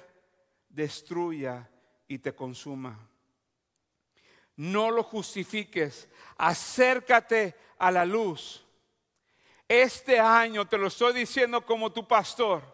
destruya 0.69 1.69
y 2.07 2.19
te 2.19 2.35
consuma. 2.35 2.99
No 4.57 4.91
lo 4.91 5.03
justifiques, 5.03 6.09
acércate 6.37 7.57
a 7.79 7.91
la 7.91 8.05
luz. 8.05 8.65
Este 9.69 10.21
año 10.21 10.67
te 10.67 10.79
lo 10.79 10.89
estoy 10.89 11.13
diciendo 11.13 11.65
como 11.65 11.93
tu 11.93 12.07
pastor. 12.07 12.74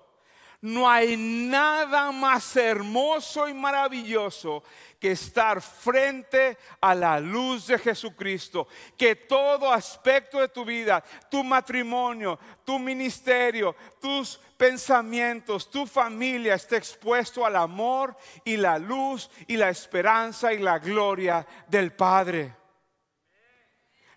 No 0.63 0.89
hay 0.91 1.17
nada 1.17 2.13
más 2.13 2.55
hermoso 2.55 3.49
y 3.49 3.55
maravilloso 3.55 4.63
que 4.99 5.13
estar 5.13 5.63
frente 5.63 6.59
a 6.83 6.95
la 6.95 7.19
luz 7.19 7.69
de 7.69 7.79
Jesucristo. 7.79 8.69
Que 8.99 9.17
todo 9.17 9.73
aspecto 9.73 10.39
de 10.39 10.49
tu 10.49 10.63
vida, 10.67 11.03
tu 11.31 11.43
matrimonio, 11.43 12.39
tu 12.63 12.79
ministerio, 12.79 13.75
tus 14.03 14.39
pensamientos, 14.59 15.71
tu 15.71 15.87
familia 15.87 16.57
esté 16.57 16.77
expuesto 16.77 17.47
al 17.47 17.57
amor 17.57 18.15
y 18.45 18.59
la 18.59 18.79
luz 18.79 19.31
y 19.47 19.57
la 19.57 19.71
esperanza 19.71 20.53
y 20.53 20.59
la 20.59 20.79
gloria 20.79 21.47
del 21.69 21.95
Padre. 21.95 22.55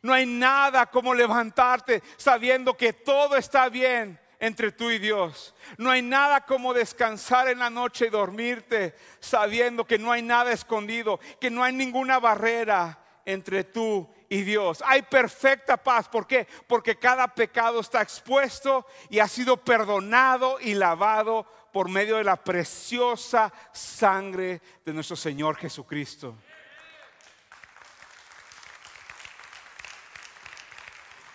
No 0.01 0.11
hay 0.11 0.25
nada 0.25 0.87
como 0.87 1.13
levantarte 1.13 2.03
sabiendo 2.17 2.75
que 2.75 2.91
todo 2.91 3.37
está 3.37 3.69
bien 3.69 4.19
entre 4.43 4.73
tú 4.73 4.91
y 4.91 4.99
Dios. 4.99 5.55
No 5.77 5.89
hay 5.89 6.01
nada 6.01 6.45
como 6.45 6.73
descansar 6.73 7.47
en 7.47 7.59
la 7.59 7.69
noche 7.69 8.07
y 8.07 8.09
dormirte 8.09 8.93
sabiendo 9.21 9.87
que 9.87 9.97
no 9.97 10.11
hay 10.11 10.21
nada 10.21 10.51
escondido, 10.51 11.17
que 11.39 11.49
no 11.49 11.63
hay 11.63 11.71
ninguna 11.71 12.19
barrera 12.19 12.99
entre 13.23 13.63
tú 13.63 14.05
y 14.27 14.41
Dios. 14.41 14.83
Hay 14.85 15.03
perfecta 15.03 15.77
paz. 15.77 16.09
¿Por 16.09 16.27
qué? 16.27 16.45
Porque 16.67 16.99
cada 16.99 17.33
pecado 17.33 17.79
está 17.79 18.01
expuesto 18.01 18.85
y 19.09 19.19
ha 19.19 19.29
sido 19.29 19.55
perdonado 19.55 20.59
y 20.59 20.73
lavado 20.73 21.47
por 21.71 21.87
medio 21.87 22.17
de 22.17 22.25
la 22.25 22.35
preciosa 22.35 23.53
sangre 23.71 24.61
de 24.83 24.91
nuestro 24.91 25.15
Señor 25.15 25.55
Jesucristo. 25.55 26.35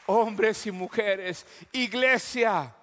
Hombres 0.04 0.66
y 0.66 0.70
mujeres, 0.72 1.46
iglesia, 1.72 2.74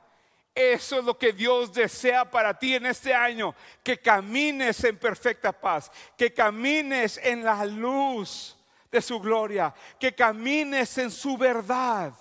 eso 0.55 0.99
es 0.99 1.03
lo 1.03 1.17
que 1.17 1.33
Dios 1.33 1.73
desea 1.73 2.31
para 2.31 2.57
ti 2.57 2.75
en 2.75 2.85
este 2.85 3.13
año, 3.13 3.53
que 3.83 3.99
camines 3.99 4.81
en 4.85 4.97
perfecta 4.97 5.51
paz, 5.51 5.91
que 6.17 6.33
camines 6.33 7.19
en 7.21 7.43
la 7.43 7.65
luz 7.65 8.57
de 8.89 9.01
su 9.01 9.19
gloria, 9.19 9.73
que 9.99 10.15
camines 10.15 10.97
en 10.97 11.11
su 11.11 11.37
verdad. 11.37 12.13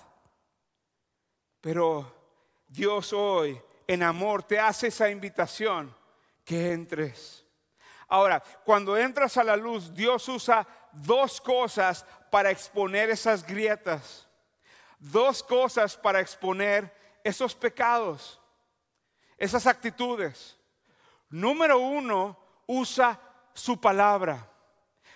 Pero 1.61 2.13
Dios 2.67 3.13
hoy 3.13 3.59
en 3.87 4.03
amor 4.03 4.43
te 4.43 4.59
hace 4.59 4.87
esa 4.87 5.09
invitación 5.09 5.95
que 6.43 6.73
entres. 6.73 7.45
Ahora, 8.09 8.43
cuando 8.65 8.97
entras 8.97 9.37
a 9.37 9.45
la 9.45 9.55
luz, 9.55 9.93
Dios 9.93 10.27
usa 10.27 10.67
dos 10.91 11.39
cosas 11.39 12.05
para 12.29 12.51
exponer 12.51 13.09
esas 13.09 13.47
grietas, 13.47 14.27
dos 14.99 15.41
cosas 15.41 15.95
para 15.95 16.19
exponer 16.19 17.04
esos 17.25 17.55
pecados, 17.55 18.39
esas 19.35 19.65
actitudes. 19.65 20.57
Número 21.27 21.79
uno, 21.79 22.39
usa 22.67 23.19
su 23.51 23.81
palabra. 23.81 24.47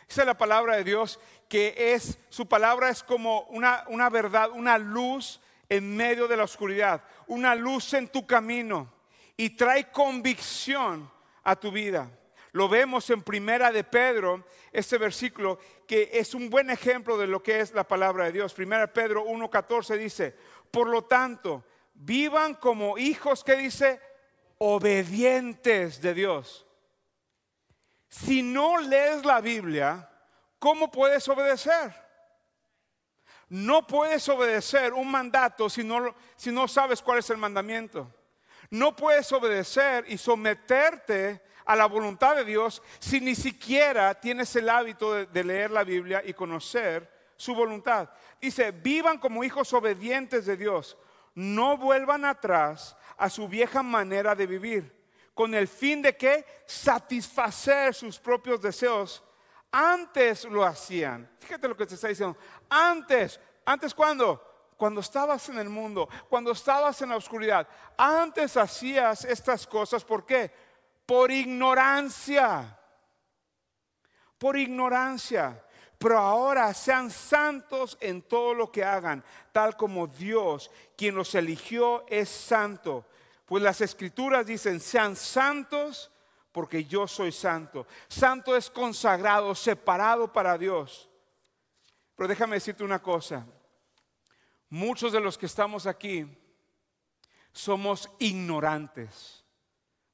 Esa 0.07 0.23
es 0.23 0.27
la 0.27 0.37
palabra 0.37 0.75
de 0.75 0.83
Dios, 0.83 1.19
que 1.47 1.93
es, 1.93 2.17
su 2.29 2.47
palabra 2.47 2.89
es 2.89 3.03
como 3.03 3.41
una, 3.43 3.83
una 3.89 4.09
verdad, 4.09 4.49
una 4.49 4.79
luz 4.79 5.39
en 5.69 5.95
medio 5.95 6.27
de 6.27 6.35
la 6.35 6.45
oscuridad, 6.45 7.03
una 7.27 7.53
luz 7.53 7.93
en 7.93 8.07
tu 8.07 8.25
camino 8.25 8.91
y 9.37 9.51
trae 9.51 9.91
convicción 9.91 11.11
a 11.43 11.55
tu 11.55 11.71
vida. 11.71 12.09
Lo 12.53 12.67
vemos 12.67 13.07
en 13.11 13.21
Primera 13.21 13.71
de 13.71 13.83
Pedro, 13.83 14.45
este 14.71 14.97
versículo 14.97 15.59
que 15.85 16.09
es 16.11 16.33
un 16.33 16.49
buen 16.49 16.71
ejemplo 16.71 17.19
de 17.19 17.27
lo 17.27 17.43
que 17.43 17.59
es 17.59 17.71
la 17.71 17.87
palabra 17.87 18.25
de 18.25 18.31
Dios. 18.31 18.55
Primera 18.55 18.91
Pedro 18.91 19.25
1:14 19.25 19.95
dice, 19.95 20.35
"Por 20.71 20.87
lo 20.87 21.03
tanto, 21.03 21.63
vivan 21.99 22.55
como 22.55 22.97
hijos 22.97 23.43
que 23.43 23.55
dice 23.57 23.99
obedientes 24.57 26.01
de 26.01 26.13
Dios. 26.13 26.65
Si 28.07 28.41
no 28.41 28.79
lees 28.79 29.25
la 29.25 29.41
Biblia, 29.41 30.09
¿cómo 30.57 30.89
puedes 30.89 31.27
obedecer? 31.27 31.93
No 33.49 33.85
puedes 33.85 34.27
obedecer 34.29 34.93
un 34.93 35.11
mandato 35.11 35.69
si 35.69 35.83
no, 35.83 36.15
si 36.35 36.51
no 36.51 36.67
sabes 36.67 37.01
cuál 37.01 37.19
es 37.19 37.29
el 37.29 37.37
mandamiento. 37.37 38.11
No 38.69 38.95
puedes 38.95 39.31
obedecer 39.31 40.05
y 40.07 40.17
someterte 40.17 41.41
a 41.65 41.75
la 41.75 41.85
voluntad 41.85 42.35
de 42.35 42.45
Dios 42.45 42.81
si 42.99 43.19
ni 43.19 43.35
siquiera 43.35 44.19
tienes 44.19 44.55
el 44.55 44.69
hábito 44.69 45.13
de, 45.13 45.25
de 45.25 45.43
leer 45.43 45.71
la 45.71 45.83
Biblia 45.83 46.21
y 46.25 46.33
conocer 46.33 47.11
su 47.35 47.53
voluntad. 47.53 48.09
Dice, 48.39 48.71
vivan 48.71 49.17
como 49.17 49.43
hijos 49.43 49.73
obedientes 49.73 50.45
de 50.45 50.55
Dios 50.55 50.97
no 51.39 51.77
vuelvan 51.77 52.25
atrás 52.25 52.97
a 53.17 53.29
su 53.29 53.47
vieja 53.47 53.81
manera 53.81 54.35
de 54.35 54.45
vivir, 54.45 54.93
con 55.33 55.55
el 55.55 55.69
fin 55.69 56.01
de 56.01 56.17
que 56.17 56.45
satisfacer 56.65 57.93
sus 57.93 58.19
propios 58.19 58.61
deseos. 58.61 59.23
Antes 59.71 60.43
lo 60.43 60.65
hacían. 60.65 61.29
Fíjate 61.39 61.69
lo 61.69 61.77
que 61.77 61.85
te 61.85 61.95
está 61.95 62.09
diciendo. 62.09 62.37
Antes, 62.69 63.39
antes 63.63 63.93
cuando? 63.93 64.45
Cuando 64.75 64.99
estabas 64.99 65.47
en 65.47 65.59
el 65.59 65.69
mundo, 65.69 66.09
cuando 66.27 66.51
estabas 66.51 67.01
en 67.01 67.09
la 67.09 67.15
oscuridad. 67.15 67.65
Antes 67.97 68.57
hacías 68.57 69.23
estas 69.23 69.65
cosas, 69.65 70.03
¿por 70.03 70.25
qué? 70.25 70.51
Por 71.05 71.31
ignorancia. 71.31 72.77
Por 74.37 74.57
ignorancia. 74.57 75.63
Pero 75.99 76.17
ahora 76.17 76.73
sean 76.73 77.11
santos 77.11 77.97
en 77.99 78.21
todo 78.21 78.53
lo 78.53 78.71
que 78.71 78.85
hagan, 78.85 79.21
tal 79.51 79.75
como 79.75 80.07
Dios, 80.07 80.71
quien 80.95 81.13
los 81.13 81.35
eligió, 81.35 82.05
es 82.07 82.29
santo. 82.29 83.05
Pues 83.45 83.61
las 83.61 83.81
escrituras 83.81 84.45
dicen, 84.45 84.79
sean 84.79 85.17
santos 85.17 86.09
porque 86.53 86.85
yo 86.85 87.05
soy 87.05 87.33
santo. 87.33 87.85
Santo 88.07 88.55
es 88.55 88.69
consagrado, 88.69 89.53
separado 89.53 90.31
para 90.31 90.57
Dios. 90.57 91.09
Pero 92.15 92.29
déjame 92.29 92.55
decirte 92.55 92.85
una 92.85 93.01
cosa. 93.01 93.45
Muchos 94.69 95.11
de 95.11 95.19
los 95.19 95.37
que 95.37 95.47
estamos 95.47 95.85
aquí 95.85 96.25
somos 97.51 98.09
ignorantes 98.19 99.43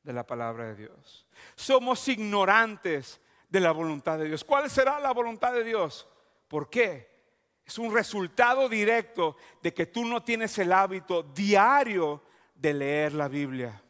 de 0.01 0.13
la 0.13 0.25
palabra 0.25 0.65
de 0.65 0.75
Dios. 0.75 1.27
Somos 1.55 2.07
ignorantes 2.07 3.21
de 3.49 3.59
la 3.59 3.71
voluntad 3.71 4.17
de 4.17 4.25
Dios. 4.25 4.43
¿Cuál 4.43 4.69
será 4.69 4.99
la 4.99 5.11
voluntad 5.11 5.53
de 5.53 5.63
Dios? 5.63 6.07
¿Por 6.47 6.69
qué? 6.69 7.13
Es 7.65 7.79
un 7.79 7.93
resultado 7.93 8.69
directo 8.69 9.35
de 9.61 9.73
que 9.73 9.87
tú 9.87 10.05
no 10.05 10.23
tienes 10.23 10.57
el 10.59 10.71
hábito 10.71 11.23
diario 11.23 12.21
de 12.53 12.73
leer 12.73 13.13
la 13.13 13.27
Biblia. 13.27 13.81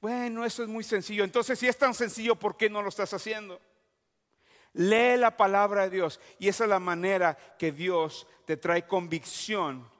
Bueno, 0.00 0.44
eso 0.44 0.62
es 0.62 0.68
muy 0.68 0.84
sencillo. 0.84 1.24
Entonces, 1.24 1.58
si 1.58 1.66
es 1.66 1.76
tan 1.76 1.92
sencillo, 1.92 2.36
¿por 2.36 2.56
qué 2.56 2.70
no 2.70 2.82
lo 2.82 2.88
estás 2.88 3.12
haciendo? 3.12 3.60
Lee 4.74 5.16
la 5.16 5.36
palabra 5.36 5.82
de 5.82 5.90
Dios 5.90 6.20
y 6.38 6.48
esa 6.48 6.64
es 6.64 6.70
la 6.70 6.78
manera 6.78 7.36
que 7.58 7.72
Dios 7.72 8.28
te 8.44 8.56
trae 8.56 8.86
convicción 8.86 9.90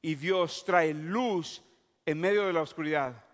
y 0.00 0.14
Dios 0.14 0.64
trae 0.64 0.94
luz 0.94 1.62
en 2.06 2.20
medio 2.20 2.46
de 2.46 2.52
la 2.52 2.62
oscuridad 2.62 3.24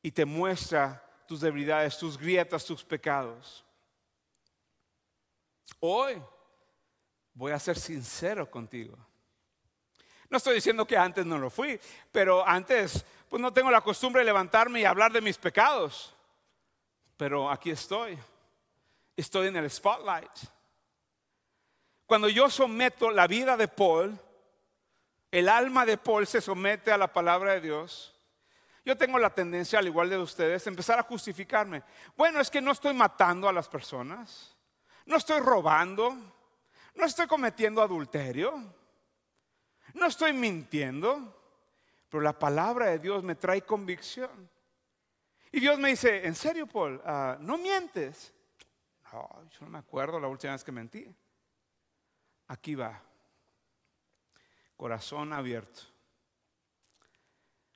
y 0.00 0.12
te 0.12 0.24
muestra 0.24 1.04
tus 1.32 1.40
debilidades, 1.40 1.96
tus 1.96 2.18
grietas, 2.18 2.62
tus 2.62 2.84
pecados. 2.84 3.64
Hoy 5.80 6.22
voy 7.32 7.52
a 7.52 7.58
ser 7.58 7.78
sincero 7.78 8.50
contigo. 8.50 8.98
No 10.28 10.36
estoy 10.36 10.56
diciendo 10.56 10.86
que 10.86 10.94
antes 10.94 11.24
no 11.24 11.38
lo 11.38 11.48
fui, 11.48 11.80
pero 12.10 12.46
antes 12.46 13.02
pues 13.30 13.40
no 13.40 13.50
tengo 13.50 13.70
la 13.70 13.80
costumbre 13.80 14.20
de 14.20 14.26
levantarme 14.26 14.80
y 14.80 14.84
hablar 14.84 15.10
de 15.10 15.22
mis 15.22 15.38
pecados. 15.38 16.14
Pero 17.16 17.50
aquí 17.50 17.70
estoy. 17.70 18.18
Estoy 19.16 19.46
en 19.46 19.56
el 19.56 19.70
spotlight. 19.70 20.38
Cuando 22.04 22.28
yo 22.28 22.50
someto 22.50 23.10
la 23.10 23.26
vida 23.26 23.56
de 23.56 23.68
Paul, 23.68 24.18
el 25.30 25.48
alma 25.48 25.86
de 25.86 25.96
Paul 25.96 26.26
se 26.26 26.42
somete 26.42 26.92
a 26.92 26.98
la 26.98 27.10
palabra 27.10 27.54
de 27.54 27.62
Dios. 27.62 28.11
Yo 28.84 28.96
tengo 28.96 29.18
la 29.18 29.30
tendencia, 29.30 29.78
al 29.78 29.86
igual 29.86 30.10
de 30.10 30.18
ustedes, 30.18 30.66
empezar 30.66 30.98
a 30.98 31.04
justificarme. 31.04 31.82
Bueno, 32.16 32.40
es 32.40 32.50
que 32.50 32.60
no 32.60 32.72
estoy 32.72 32.94
matando 32.94 33.48
a 33.48 33.52
las 33.52 33.68
personas, 33.68 34.56
no 35.06 35.16
estoy 35.16 35.40
robando, 35.40 36.16
no 36.94 37.04
estoy 37.04 37.26
cometiendo 37.28 37.80
adulterio, 37.80 38.60
no 39.94 40.06
estoy 40.06 40.32
mintiendo, 40.32 41.40
pero 42.08 42.22
la 42.22 42.36
palabra 42.36 42.86
de 42.86 42.98
Dios 42.98 43.22
me 43.22 43.36
trae 43.36 43.62
convicción. 43.62 44.50
Y 45.52 45.60
Dios 45.60 45.78
me 45.78 45.90
dice, 45.90 46.26
¿en 46.26 46.34
serio, 46.34 46.66
Paul? 46.66 47.00
Ah, 47.04 47.36
¿No 47.38 47.58
mientes? 47.58 48.34
No, 49.12 49.28
yo 49.50 49.58
no 49.60 49.68
me 49.68 49.78
acuerdo 49.78 50.18
la 50.18 50.28
última 50.28 50.54
vez 50.54 50.64
que 50.64 50.72
mentí. 50.72 51.14
Aquí 52.48 52.74
va, 52.74 53.00
corazón 54.76 55.32
abierto. 55.32 55.91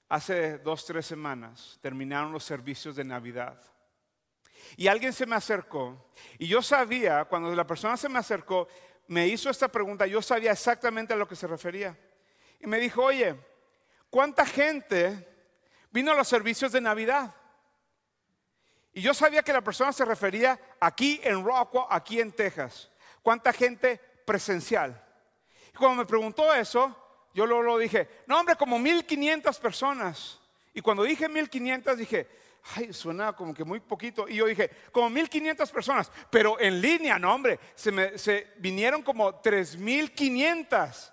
Hace 0.09 0.59
dos, 0.59 0.85
tres 0.87 1.07
semanas 1.07 1.79
terminaron 1.81 2.33
los 2.33 2.45
servicios 2.45 2.95
de 2.95 3.05
Navidad. 3.05 3.61
Y 4.77 4.87
alguien 4.89 5.13
se 5.13 5.27
me 5.27 5.37
acercó. 5.37 6.11
Y 6.39 6.47
yo 6.47 6.63
sabía, 6.63 7.25
cuando 7.25 7.55
la 7.55 7.67
persona 7.67 7.97
se 7.97 8.09
me 8.09 8.19
acercó, 8.19 8.69
me 9.09 9.27
hizo 9.27 9.51
esta 9.51 9.69
pregunta, 9.69 10.07
yo 10.07 10.23
sabía 10.23 10.53
exactamente 10.53 11.13
a 11.13 11.17
lo 11.17 11.29
que 11.29 11.37
se 11.37 11.47
refería. 11.47 11.99
Y 12.61 12.67
me 12.67 12.79
dijo, 12.79 13.03
oye, 13.03 13.37
¿cuánta 14.11 14.47
gente 14.47 15.29
vino 15.91 16.13
a 16.13 16.15
los 16.15 16.29
servicios 16.29 16.73
de 16.73 16.81
Navidad? 16.81 17.35
Y 18.93 19.03
yo 19.03 19.13
sabía 19.13 19.43
que 19.43 19.53
la 19.53 19.61
persona 19.61 19.93
se 19.93 20.05
refería 20.05 20.59
aquí 20.81 21.21
en 21.23 21.45
Rockwell, 21.45 21.85
aquí 21.91 22.21
en 22.21 22.33
Texas. 22.33 22.91
¿Cuánta 23.23 23.53
gente 23.53 24.01
presencial? 24.25 25.03
Y 25.75 25.77
cuando 25.77 25.97
me 25.97 26.07
preguntó 26.07 26.55
eso, 26.55 27.06
yo 27.37 27.45
luego 27.45 27.77
dije, 27.77 28.09
no 28.27 28.41
hombre, 28.41 28.57
como 28.57 28.79
1500 28.79 29.59
personas. 29.59 30.41
Y 30.73 30.81
cuando 30.81 31.03
dije 31.03 31.29
1500 31.29 31.99
dije, 31.99 32.27
ay, 32.75 32.95
suena 32.95 33.35
como 33.35 33.53
que 33.53 33.63
muy 33.63 33.79
poquito. 33.79 34.27
Y 34.27 34.37
yo 34.37 34.47
dije, 34.47 34.71
como 34.91 35.11
1500 35.11 35.71
personas, 35.71 36.11
pero 36.31 36.59
en 36.59 36.81
línea, 36.81 37.19
no 37.19 37.35
hombre, 37.35 37.61
se, 37.75 37.93
me, 37.93 38.13
vinieron 38.57 39.03
como 39.03 39.35
3500. 39.35 41.13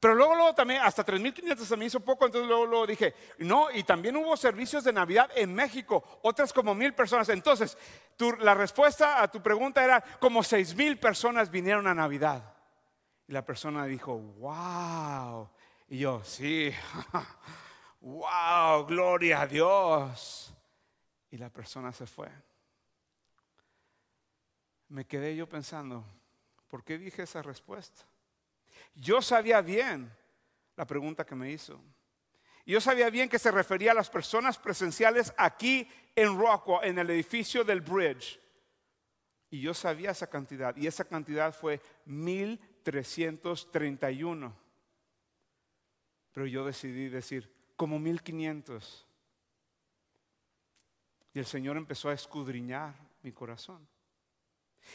Pero 0.00 0.16
luego, 0.16 0.34
luego 0.34 0.54
también, 0.54 0.80
hasta 0.82 1.06
3.500 1.06 1.56
se 1.58 1.76
me 1.76 1.84
hizo 1.84 2.00
poco, 2.00 2.26
entonces 2.26 2.48
luego, 2.48 2.84
dije, 2.84 3.14
no, 3.38 3.70
y 3.70 3.84
también 3.84 4.16
hubo 4.16 4.36
servicios 4.36 4.82
de 4.82 4.92
Navidad 4.92 5.30
en 5.36 5.54
México, 5.54 6.02
otras 6.22 6.52
como 6.52 6.74
mil 6.74 6.94
personas. 6.94 7.28
Entonces, 7.28 7.78
la 8.40 8.54
respuesta 8.54 9.22
a 9.22 9.30
tu 9.30 9.40
pregunta 9.40 9.84
era, 9.84 10.02
como 10.18 10.40
6.000 10.40 10.98
personas 10.98 11.48
vinieron 11.48 11.86
a 11.86 11.94
Navidad. 11.94 12.42
Y 13.28 13.32
la 13.32 13.44
persona 13.44 13.84
dijo, 13.84 14.18
wow. 14.18 15.09
Y 15.90 15.98
yo, 15.98 16.24
sí, 16.24 16.72
wow, 18.00 18.86
gloria 18.86 19.42
a 19.42 19.46
Dios. 19.48 20.54
Y 21.32 21.36
la 21.36 21.50
persona 21.50 21.92
se 21.92 22.06
fue. 22.06 22.30
Me 24.88 25.04
quedé 25.04 25.34
yo 25.34 25.48
pensando, 25.48 26.04
¿por 26.68 26.84
qué 26.84 26.96
dije 26.96 27.24
esa 27.24 27.42
respuesta? 27.42 28.04
Yo 28.94 29.20
sabía 29.20 29.60
bien 29.62 30.12
la 30.76 30.86
pregunta 30.86 31.26
que 31.26 31.34
me 31.34 31.50
hizo. 31.50 31.80
Yo 32.64 32.80
sabía 32.80 33.10
bien 33.10 33.28
que 33.28 33.40
se 33.40 33.50
refería 33.50 33.90
a 33.90 33.96
las 33.96 34.10
personas 34.10 34.58
presenciales 34.58 35.34
aquí 35.36 35.90
en 36.14 36.38
Rockwell, 36.38 36.88
en 36.88 37.00
el 37.00 37.10
edificio 37.10 37.64
del 37.64 37.80
bridge. 37.80 38.38
Y 39.50 39.60
yo 39.60 39.74
sabía 39.74 40.12
esa 40.12 40.28
cantidad. 40.28 40.76
Y 40.76 40.86
esa 40.86 41.04
cantidad 41.04 41.52
fue 41.52 41.80
1331. 42.04 44.59
Pero 46.32 46.46
yo 46.46 46.64
decidí 46.64 47.08
decir, 47.08 47.52
como 47.76 47.98
1500. 47.98 49.06
Y 51.32 51.38
el 51.38 51.46
Señor 51.46 51.76
empezó 51.76 52.08
a 52.08 52.14
escudriñar 52.14 52.94
mi 53.22 53.32
corazón. 53.32 53.86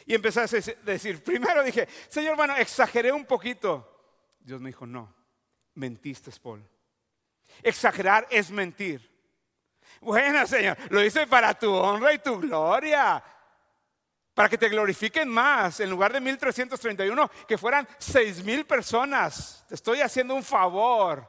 Y 0.06 0.14
empecé 0.14 0.42
a 0.42 0.84
decir, 0.84 1.24
primero 1.24 1.64
dije, 1.64 1.88
Señor, 2.10 2.36
bueno, 2.36 2.56
exageré 2.56 3.12
un 3.12 3.26
poquito. 3.26 3.92
Dios 4.40 4.62
me 4.62 4.70
dijo, 4.70 4.86
no, 4.86 5.14
mentiste, 5.76 6.32
Paul. 6.42 6.68
Exagerar 7.64 8.28
es 8.30 8.52
mentir. 8.52 9.12
Bueno, 10.02 10.46
Señor, 10.46 10.78
lo 10.90 11.04
hice 11.04 11.28
para 11.28 11.54
tu 11.58 11.72
honra 11.74 12.14
y 12.14 12.20
tu 12.20 12.40
gloria. 12.40 13.24
Para 14.36 14.50
que 14.50 14.58
te 14.58 14.70
glorifiquen 14.70 15.30
más. 15.30 15.80
En 15.80 15.90
lugar 15.90 16.14
de 16.14 16.20
1331, 16.20 17.32
que 17.48 17.58
fueran 17.58 17.88
6000 17.98 18.66
personas. 18.66 19.66
Te 19.68 19.76
estoy 19.76 20.02
haciendo 20.02 20.36
un 20.36 20.44
favor. 20.44 21.28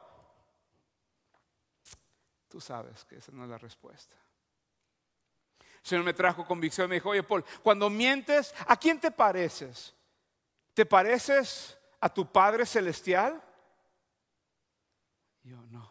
Tú 2.49 2.61
sabes 2.61 3.05
que 3.05 3.15
esa 3.15 3.31
no 3.31 3.45
es 3.45 3.49
la 3.49 3.57
respuesta. 3.57 4.15
Señor 5.81 6.03
me 6.03 6.13
trajo 6.13 6.45
convicción 6.45 6.85
y 6.85 6.89
me 6.89 6.95
dijo, 6.95 7.09
oye 7.09 7.23
Paul, 7.23 7.45
cuando 7.63 7.89
mientes, 7.89 8.53
¿a 8.67 8.75
quién 8.75 8.99
te 8.99 9.09
pareces? 9.09 9.95
¿Te 10.73 10.85
pareces 10.85 11.79
a 12.01 12.13
tu 12.13 12.29
Padre 12.29 12.65
Celestial? 12.65 13.41
Yo 15.43 15.65
no. 15.67 15.89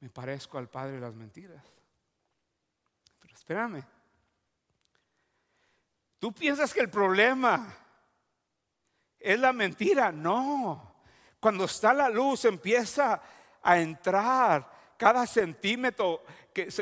Me 0.00 0.10
parezco 0.10 0.58
al 0.58 0.68
Padre 0.68 0.96
de 0.96 1.00
las 1.00 1.14
mentiras. 1.14 1.64
Pero 3.18 3.34
espérame. 3.34 3.95
¿Tú 6.26 6.32
piensas 6.32 6.74
que 6.74 6.80
el 6.80 6.90
problema 6.90 7.72
es 9.16 9.38
la 9.38 9.52
mentira? 9.52 10.10
No. 10.10 10.96
Cuando 11.38 11.66
está 11.66 11.94
la 11.94 12.08
luz 12.08 12.46
empieza 12.46 13.22
a 13.62 13.78
entrar 13.78 14.68
cada 14.96 15.24
centímetro, 15.24 16.24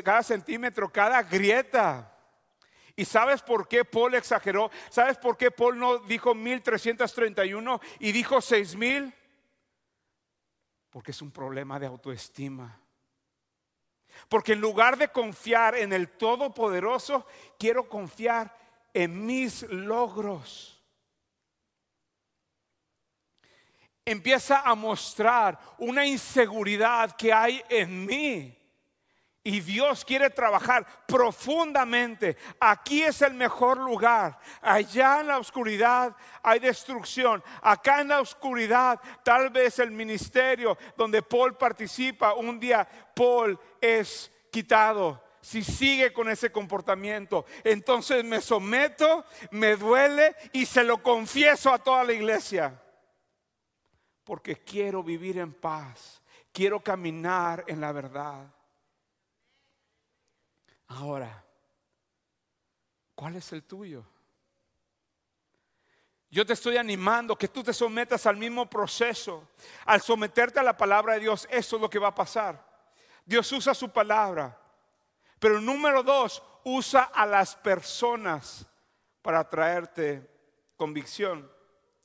cada 0.03 0.23
centímetro, 0.23 0.91
cada 0.91 1.21
grieta. 1.21 2.11
¿Y 2.95 3.05
sabes 3.05 3.43
por 3.43 3.67
qué 3.67 3.85
Paul 3.85 4.15
exageró? 4.15 4.71
¿Sabes 4.89 5.19
por 5.19 5.37
qué 5.37 5.51
Paul 5.51 5.77
no 5.77 5.99
dijo 5.99 6.33
1331 6.33 7.79
y 7.99 8.11
dijo 8.13 8.41
6000? 8.41 9.13
Porque 10.89 11.11
es 11.11 11.21
un 11.21 11.29
problema 11.29 11.79
de 11.79 11.85
autoestima. 11.85 12.81
Porque 14.27 14.53
en 14.53 14.61
lugar 14.61 14.97
de 14.97 15.09
confiar 15.09 15.75
en 15.75 15.93
el 15.93 16.09
Todopoderoso, 16.09 17.27
quiero 17.59 17.87
confiar 17.87 18.64
en 18.95 19.25
mis 19.25 19.61
logros. 19.69 20.75
empieza 24.05 24.59
a 24.59 24.75
mostrar 24.75 25.59
una 25.79 26.05
inseguridad 26.05 27.15
que 27.15 27.33
hay 27.33 27.63
en 27.67 28.05
mí. 28.05 28.61
Y 29.43 29.59
Dios 29.59 30.03
quiere 30.03 30.31
trabajar 30.31 30.85
profundamente. 31.07 32.35
Aquí 32.59 33.03
es 33.03 33.21
el 33.21 33.35
mejor 33.35 33.77
lugar. 33.77 34.39
Allá 34.61 35.19
en 35.19 35.27
la 35.27 35.37
oscuridad 35.37 36.15
hay 36.41 36.59
destrucción. 36.59 37.43
Acá 37.61 38.01
en 38.01 38.07
la 38.07 38.21
oscuridad 38.21 38.99
tal 39.23 39.51
vez 39.51 39.77
el 39.77 39.91
ministerio 39.91 40.75
donde 40.97 41.21
Paul 41.21 41.55
participa, 41.57 42.33
un 42.33 42.59
día 42.59 42.87
Paul 43.15 43.59
es 43.79 44.31
quitado. 44.51 45.24
Si 45.45 45.63
sigue 45.63 46.11
con 46.11 46.27
ese 46.27 46.51
comportamiento, 46.51 47.45
entonces 47.63 48.23
me 48.23 48.41
someto, 48.41 49.23
me 49.51 49.75
duele 49.75 50.35
y 50.53 50.65
se 50.65 50.83
lo 50.83 51.03
confieso 51.03 51.71
a 51.71 51.77
toda 51.77 52.03
la 52.03 52.13
iglesia 52.13 52.81
porque 54.23 54.63
quiero 54.63 55.03
vivir 55.03 55.37
en 55.37 55.53
paz, 55.53 56.19
quiero 56.51 56.83
caminar 56.83 57.63
en 57.67 57.79
la 57.79 57.91
verdad. 57.91 58.51
Ahora, 60.87 61.45
¿cuál 63.13 63.35
es 63.35 63.53
el 63.53 63.61
tuyo? 63.65 64.03
Yo 66.31 66.43
te 66.43 66.53
estoy 66.53 66.77
animando 66.77 67.37
que 67.37 67.49
tú 67.49 67.61
te 67.61 67.71
sometas 67.71 68.25
al 68.25 68.37
mismo 68.37 68.67
proceso. 68.67 69.47
Al 69.85 70.01
someterte 70.01 70.59
a 70.59 70.63
la 70.63 70.75
palabra 70.75 71.13
de 71.13 71.19
Dios, 71.19 71.47
eso 71.51 71.75
es 71.75 71.81
lo 71.83 71.89
que 71.89 71.99
va 71.99 72.07
a 72.07 72.15
pasar. 72.15 72.65
Dios 73.23 73.51
usa 73.51 73.75
su 73.75 73.91
palabra. 73.91 74.64
Pero 75.39 75.61
número 75.61 76.03
dos, 76.03 76.41
usa 76.63 77.03
a 77.03 77.25
las 77.25 77.55
personas 77.55 78.65
para 79.21 79.47
traerte 79.47 80.29
convicción. 80.75 81.49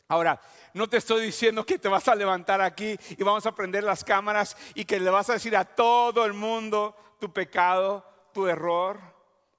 Ahora, 0.08 0.40
no 0.74 0.88
te 0.88 0.96
estoy 0.96 1.24
diciendo 1.24 1.64
que 1.64 1.78
te 1.78 1.88
vas 1.88 2.08
a 2.08 2.14
levantar 2.14 2.60
aquí 2.60 2.96
y 3.10 3.22
vamos 3.22 3.46
a 3.46 3.54
prender 3.54 3.84
las 3.84 4.02
cámaras 4.02 4.56
y 4.74 4.84
que 4.84 4.98
le 4.98 5.08
vas 5.08 5.30
a 5.30 5.34
decir 5.34 5.56
a 5.56 5.64
todo 5.64 6.24
el 6.24 6.32
mundo 6.32 6.96
tu 7.20 7.32
pecado, 7.32 8.04
tu 8.32 8.48
error, 8.48 9.00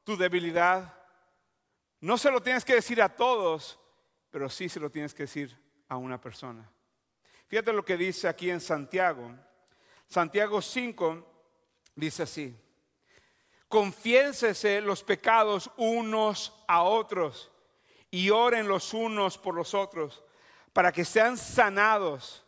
tu 0.04 0.18
debilidad. 0.18 0.94
No 2.02 2.18
se 2.18 2.32
lo 2.32 2.42
tienes 2.42 2.66
que 2.66 2.76
decir 2.76 3.02
a 3.02 3.16
todos, 3.16 3.80
pero 4.30 4.50
sí 4.50 4.68
se 4.68 4.80
lo 4.80 4.90
tienes 4.90 5.14
que 5.14 5.24
decir 5.24 5.58
a 5.88 5.96
una 5.96 6.20
persona. 6.20 6.70
Fíjate 7.48 7.72
lo 7.72 7.86
que 7.86 7.96
dice 7.96 8.28
aquí 8.28 8.50
en 8.50 8.60
Santiago. 8.60 9.32
Santiago 10.08 10.62
5 10.62 11.28
dice 11.96 12.24
así. 12.24 12.58
Confiésese 13.72 14.82
los 14.82 15.02
pecados 15.02 15.72
unos 15.78 16.54
a 16.68 16.84
otros 16.84 17.50
y 18.12 18.30
oren 18.30 18.68
los 18.68 18.94
unos 18.94 19.38
por 19.38 19.56
los 19.56 19.74
otros 19.74 20.22
para 20.74 20.92
que 20.92 21.06
sean 21.06 21.38
sanados. 21.38 22.44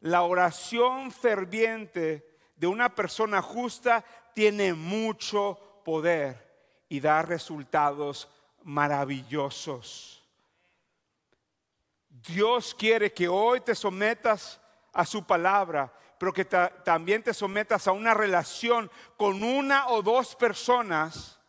La 0.00 0.20
oración 0.20 1.10
ferviente 1.12 2.38
de 2.56 2.66
una 2.66 2.94
persona 2.94 3.40
justa 3.40 4.04
tiene 4.34 4.74
mucho 4.74 5.58
poder 5.82 6.46
y 6.90 7.00
da 7.00 7.22
resultados 7.22 8.28
maravillosos. 8.62 10.22
Dios 12.10 12.74
quiere 12.74 13.14
que 13.14 13.28
hoy 13.28 13.62
te 13.62 13.74
sometas 13.74 14.60
a 14.92 15.06
su 15.06 15.24
palabra, 15.24 15.90
pero 16.20 16.34
que 16.34 16.44
también 16.44 17.22
te 17.22 17.32
sometas 17.32 17.88
a 17.88 17.92
una 17.92 18.12
relación 18.12 18.90
con 19.16 19.42
una 19.42 19.88
o 19.88 20.02
dos 20.02 20.36
personas 20.36 21.40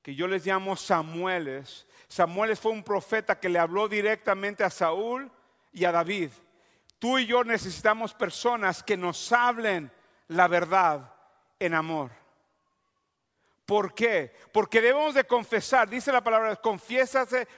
que 0.00 0.14
yo 0.14 0.28
les 0.28 0.46
llamo 0.46 0.76
Samueles, 0.76 1.88
Samuel 2.06 2.56
fue 2.56 2.70
un 2.70 2.84
profeta 2.84 3.40
que 3.40 3.48
le 3.48 3.58
habló 3.58 3.88
directamente 3.88 4.62
a 4.62 4.70
Saúl 4.70 5.28
y 5.72 5.84
a 5.86 5.90
David. 5.90 6.30
Tú 7.00 7.18
y 7.18 7.26
yo 7.26 7.42
necesitamos 7.42 8.14
personas 8.14 8.80
que 8.80 8.96
nos 8.96 9.32
hablen 9.32 9.90
la 10.28 10.46
verdad 10.46 11.12
en 11.58 11.74
amor. 11.74 12.12
¿Por 13.66 13.94
qué? 13.94 14.34
Porque 14.52 14.82
debemos 14.82 15.14
de 15.14 15.24
confesar, 15.24 15.88
dice 15.88 16.12
la 16.12 16.22
palabra, 16.22 16.54
confiésase 16.56 17.48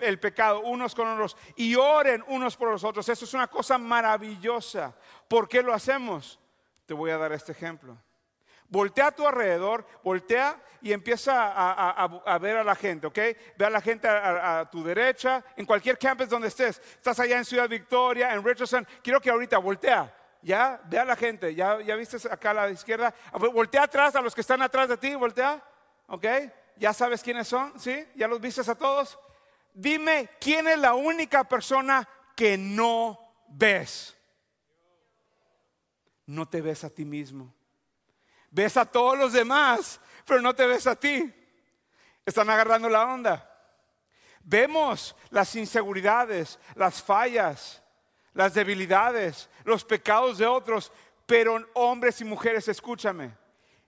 el 0.00 0.20
pecado 0.20 0.60
unos 0.60 0.94
con 0.94 1.08
otros 1.08 1.36
y 1.56 1.74
oren 1.74 2.24
unos 2.28 2.56
por 2.56 2.70
los 2.70 2.84
otros. 2.84 3.08
Eso 3.08 3.24
es 3.24 3.34
una 3.34 3.48
cosa 3.48 3.76
maravillosa. 3.76 4.94
¿Por 5.26 5.48
qué 5.48 5.62
lo 5.62 5.74
hacemos? 5.74 6.38
Te 6.86 6.94
voy 6.94 7.10
a 7.10 7.18
dar 7.18 7.32
este 7.32 7.50
ejemplo. 7.50 7.96
Voltea 8.68 9.08
a 9.08 9.12
tu 9.12 9.26
alrededor, 9.26 9.86
voltea 10.04 10.60
y 10.82 10.92
empieza 10.92 11.52
a, 11.52 12.38
ver 12.38 12.58
a 12.58 12.64
la 12.64 12.74
gente, 12.76 13.08
¿ok? 13.08 13.18
Ve 13.56 13.64
a 13.64 13.70
la 13.70 13.80
gente 13.80 14.06
a, 14.08 14.68
tu 14.70 14.84
derecha, 14.84 15.44
en 15.56 15.66
cualquier 15.66 15.98
campus 15.98 16.28
donde 16.28 16.48
estés. 16.48 16.78
Estás 16.78 17.18
allá 17.18 17.38
en 17.38 17.44
Ciudad 17.44 17.68
Victoria, 17.68 18.32
en 18.32 18.44
Richardson. 18.44 18.86
Quiero 19.02 19.20
que 19.20 19.30
ahorita 19.30 19.58
voltea, 19.58 20.14
ya, 20.46 20.80
ve 20.84 20.96
a 20.96 21.04
la 21.04 21.16
gente. 21.16 21.52
Ya, 21.56 21.80
ya 21.82 21.96
viste 21.96 22.16
acá 22.30 22.52
a 22.52 22.54
la 22.54 22.70
izquierda. 22.70 23.12
Voltea 23.52 23.82
atrás 23.82 24.14
a 24.14 24.20
los 24.20 24.32
que 24.32 24.42
están 24.42 24.62
atrás 24.62 24.88
de 24.88 24.96
ti, 24.96 25.12
voltea, 25.16 25.60
¿ok? 26.06 26.24
Ya 26.76 26.92
sabes 26.92 27.20
quiénes 27.20 27.48
son, 27.48 27.78
¿sí? 27.80 28.06
Ya 28.14 28.28
los 28.28 28.40
vistes 28.40 28.68
a 28.68 28.76
todos. 28.76 29.18
Dime, 29.74 30.30
¿quién 30.38 30.68
es 30.68 30.78
la 30.78 30.94
única 30.94 31.42
persona 31.42 32.08
que 32.36 32.56
no 32.56 33.18
ves? 33.48 34.16
No 36.26 36.48
te 36.48 36.60
ves 36.60 36.84
a 36.84 36.90
ti 36.90 37.04
mismo. 37.04 37.52
Ves 38.48 38.76
a 38.76 38.84
todos 38.84 39.18
los 39.18 39.32
demás, 39.32 40.00
pero 40.24 40.40
no 40.40 40.54
te 40.54 40.64
ves 40.64 40.86
a 40.86 40.94
ti. 40.94 41.34
Están 42.24 42.48
agarrando 42.50 42.88
la 42.88 43.04
onda. 43.04 43.50
Vemos 44.44 45.16
las 45.30 45.56
inseguridades, 45.56 46.60
las 46.76 47.02
fallas, 47.02 47.82
las 48.36 48.52
debilidades, 48.52 49.48
los 49.64 49.82
pecados 49.82 50.36
de 50.36 50.46
otros, 50.46 50.92
pero 51.24 51.58
hombres 51.72 52.20
y 52.20 52.24
mujeres, 52.24 52.68
escúchame, 52.68 53.32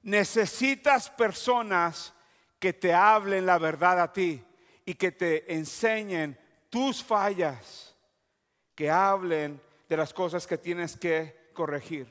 necesitas 0.03 1.11
personas 1.11 2.15
que 2.59 2.73
te 2.73 2.95
hablen 2.95 3.45
la 3.45 3.59
verdad 3.59 4.01
a 4.01 4.11
ti 4.11 4.43
y 4.87 4.95
que 4.95 5.13
te 5.13 5.53
enseñen 5.53 6.39
tus 6.71 7.05
fallas, 7.05 7.95
que 8.75 8.91
hablen 8.91 9.61
de 9.87 9.97
las 9.99 10.15
cosas 10.15 10.47
que 10.47 10.57
tienes 10.57 10.97
que 10.97 11.51
corregir. 11.53 12.09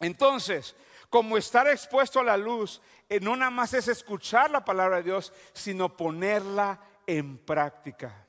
Entonces, 0.00 0.74
como 1.08 1.38
estar 1.38 1.68
expuesto 1.68 2.18
a 2.18 2.24
la 2.24 2.36
luz, 2.36 2.82
eh, 3.08 3.20
no 3.20 3.36
nada 3.36 3.52
más 3.52 3.72
es 3.72 3.86
escuchar 3.86 4.50
la 4.50 4.64
palabra 4.64 4.96
de 4.96 5.04
Dios, 5.04 5.32
sino 5.52 5.96
ponerla 5.96 6.80
en 7.06 7.38
práctica. 7.38 8.25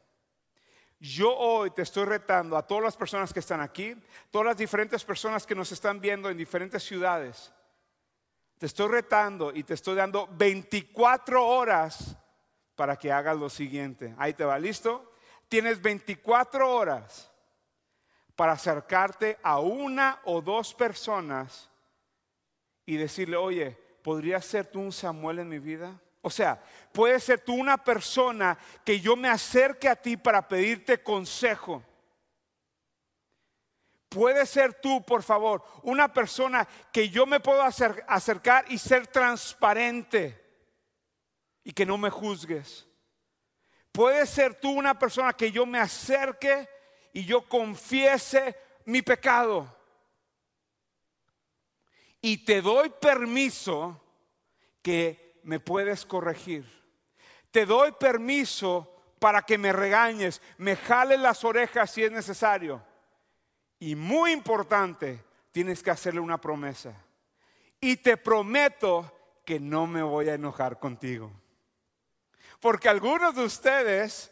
Yo 1.00 1.36
hoy 1.36 1.72
te 1.72 1.84
estoy 1.84 2.06
retando 2.06 2.58
a 2.58 2.66
todas 2.66 2.84
las 2.84 2.98
personas 2.98 3.32
que 3.32 3.40
están 3.40 3.62
aquí, 3.62 3.96
todas 4.32 4.48
las 4.48 4.58
diferentes 4.58 5.04
personas 5.04 5.46
que 5.46 5.54
nos 5.54 5.72
están 5.72 6.02
viendo 6.02 6.30
en 6.30 6.38
diferentes 6.38 6.84
ciudades. 6.84 7.54
Te 8.58 8.66
estoy 8.66 8.88
retando 8.88 9.52
y 9.54 9.64
te 9.64 9.76
estoy 9.76 9.96
dando 9.96 10.28
24 10.32 11.46
horas 11.46 12.18
para 12.76 12.96
que 12.96 13.12
hagas 13.12 13.38
lo 13.38 13.50
siguiente. 13.50 14.16
Ahí 14.18 14.34
te 14.34 14.44
va, 14.44 14.58
¿listo? 14.58 15.14
Tienes 15.48 15.82
24 15.82 16.74
horas 16.74 17.32
para 18.36 18.54
acercarte 18.54 19.38
a 19.44 19.60
una 19.60 20.20
o 20.26 20.42
dos 20.42 20.74
personas 20.74 21.70
y 22.86 22.98
decirle, 22.98 23.38
oye, 23.38 23.72
¿podrías 24.02 24.46
ser 24.46 24.66
tú 24.66 24.80
un 24.80 24.92
Samuel 24.92 25.40
en 25.40 25.50
mi 25.50 25.60
vida? 25.60 26.00
O 26.28 26.30
sea, 26.30 26.62
puede 26.92 27.22
ser 27.22 27.40
tú 27.40 27.54
una 27.54 27.82
persona 27.82 28.58
que 28.84 29.00
yo 29.00 29.16
me 29.16 29.30
acerque 29.30 29.88
a 29.88 29.96
ti 29.96 30.18
para 30.18 30.46
pedirte 30.46 31.02
consejo. 31.02 31.82
Puede 34.10 34.46
ser 34.46 34.74
tú, 34.74 35.06
por 35.06 35.24
favor, 35.24 35.64
una 35.84 36.12
persona 36.12 36.68
que 36.92 37.08
yo 37.08 37.26
me 37.26 37.40
puedo 37.40 37.62
acercar 37.62 38.66
y 38.68 38.78
ser 38.78 39.08
transparente 39.08 40.44
y 41.64 41.72
que 41.72 41.86
no 41.86 41.98
me 41.98 42.10
juzgues. 42.10 42.86
Puede 43.94 44.26
ser 44.26 44.56
tú 44.56 44.70
una 44.70 45.00
persona 45.00 45.32
que 45.32 45.50
yo 45.50 45.66
me 45.66 45.80
acerque 45.80 46.68
y 47.14 47.24
yo 47.24 47.48
confiese 47.48 48.54
mi 48.84 49.02
pecado 49.02 49.74
y 52.20 52.44
te 52.44 52.62
doy 52.62 52.90
permiso 52.90 54.04
que 54.82 55.27
me 55.48 55.62
puedes 55.62 56.06
corregir. 56.06 56.66
Te 57.52 57.66
doy 57.66 57.94
permiso 57.94 58.94
para 59.18 59.44
que 59.44 59.58
me 59.58 59.72
regañes, 59.72 60.42
me 60.58 60.76
jales 60.76 61.22
las 61.22 61.46
orejas 61.46 61.90
si 61.90 62.04
es 62.04 62.12
necesario. 62.12 62.84
Y 63.80 63.96
muy 63.96 64.34
importante, 64.34 65.24
tienes 65.54 65.82
que 65.82 65.90
hacerle 65.90 66.20
una 66.20 66.40
promesa. 66.40 66.94
Y 67.80 67.96
te 67.96 68.18
prometo 68.18 69.10
que 69.46 69.58
no 69.58 69.88
me 69.88 70.04
voy 70.04 70.28
a 70.28 70.34
enojar 70.34 70.80
contigo. 70.80 71.32
Porque 72.60 72.90
algunos 72.90 73.34
de 73.34 73.46
ustedes 73.46 74.30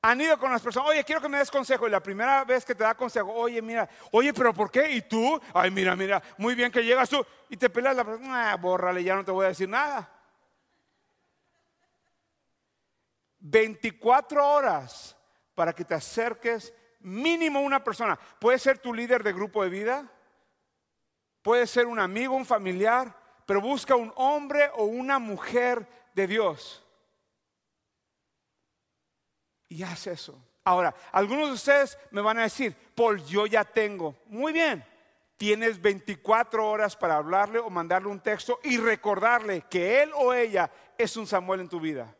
han 0.00 0.22
ido 0.22 0.38
con 0.38 0.50
las 0.50 0.62
personas, 0.62 0.88
oye, 0.88 1.04
quiero 1.04 1.20
que 1.20 1.28
me 1.28 1.36
des 1.36 1.50
consejo. 1.50 1.86
Y 1.86 1.90
la 1.90 2.02
primera 2.02 2.44
vez 2.44 2.64
que 2.64 2.74
te 2.74 2.82
da 2.82 2.94
consejo, 2.94 3.30
oye, 3.30 3.60
mira, 3.60 3.86
oye, 4.10 4.32
pero 4.32 4.54
¿por 4.54 4.70
qué? 4.70 4.90
Y 4.92 5.02
tú, 5.02 5.38
ay, 5.52 5.70
mira, 5.70 5.94
mira, 5.94 6.22
muy 6.38 6.54
bien 6.54 6.72
que 6.72 6.82
llegas 6.82 7.10
tú 7.10 7.22
y 7.50 7.58
te 7.58 7.68
peleas 7.68 7.94
la 7.94 8.04
persona, 8.04 8.52
ah, 8.52 8.56
bórrale, 8.56 9.04
ya 9.04 9.16
no 9.16 9.22
te 9.22 9.32
voy 9.32 9.44
a 9.44 9.48
decir 9.48 9.68
nada. 9.68 10.15
24 13.50 14.46
horas 14.46 15.16
para 15.54 15.72
que 15.72 15.84
te 15.84 15.94
acerques 15.94 16.72
mínimo 17.00 17.60
una 17.60 17.82
persona. 17.82 18.18
Puede 18.38 18.58
ser 18.58 18.78
tu 18.78 18.92
líder 18.92 19.22
de 19.22 19.32
grupo 19.32 19.62
de 19.62 19.70
vida, 19.70 20.10
puede 21.42 21.66
ser 21.66 21.86
un 21.86 21.98
amigo, 21.98 22.34
un 22.34 22.46
familiar, 22.46 23.16
pero 23.46 23.60
busca 23.60 23.94
un 23.94 24.12
hombre 24.16 24.70
o 24.74 24.84
una 24.84 25.18
mujer 25.18 25.86
de 26.14 26.26
Dios 26.26 26.86
y 29.68 29.82
haz 29.82 30.06
eso. 30.06 30.38
Ahora, 30.64 30.94
algunos 31.12 31.48
de 31.48 31.54
ustedes 31.54 31.98
me 32.10 32.20
van 32.20 32.38
a 32.38 32.42
decir, 32.42 32.74
Paul, 32.94 33.24
yo 33.24 33.46
ya 33.46 33.64
tengo. 33.64 34.16
Muy 34.26 34.52
bien, 34.52 34.84
tienes 35.36 35.80
24 35.80 36.68
horas 36.68 36.96
para 36.96 37.16
hablarle 37.16 37.58
o 37.58 37.70
mandarle 37.70 38.08
un 38.08 38.20
texto 38.20 38.58
y 38.64 38.78
recordarle 38.78 39.62
que 39.70 40.02
él 40.02 40.10
o 40.14 40.32
ella 40.32 40.70
es 40.98 41.16
un 41.16 41.26
Samuel 41.26 41.60
en 41.60 41.68
tu 41.68 41.78
vida. 41.78 42.14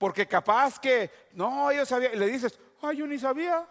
Porque 0.00 0.26
capaz 0.26 0.80
que, 0.80 1.10
no, 1.32 1.70
yo 1.72 1.84
sabía, 1.84 2.14
y 2.14 2.16
le 2.16 2.26
dices, 2.28 2.58
ay, 2.80 2.96
yo 2.96 3.06
ni 3.06 3.18
sabía. 3.18 3.68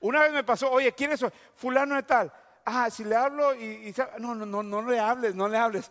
Una 0.00 0.20
vez 0.20 0.32
me 0.32 0.44
pasó, 0.44 0.70
oye, 0.70 0.92
¿quién 0.92 1.12
es? 1.12 1.24
Fulano 1.54 1.94
de 1.94 2.02
tal. 2.02 2.30
Ah, 2.66 2.90
si 2.90 3.04
le 3.04 3.16
hablo 3.16 3.54
y, 3.54 3.94
no, 4.18 4.34
no, 4.34 4.44
no, 4.44 4.62
no 4.62 4.82
le 4.82 5.00
hables, 5.00 5.34
no 5.34 5.48
le 5.48 5.56
hables. 5.56 5.90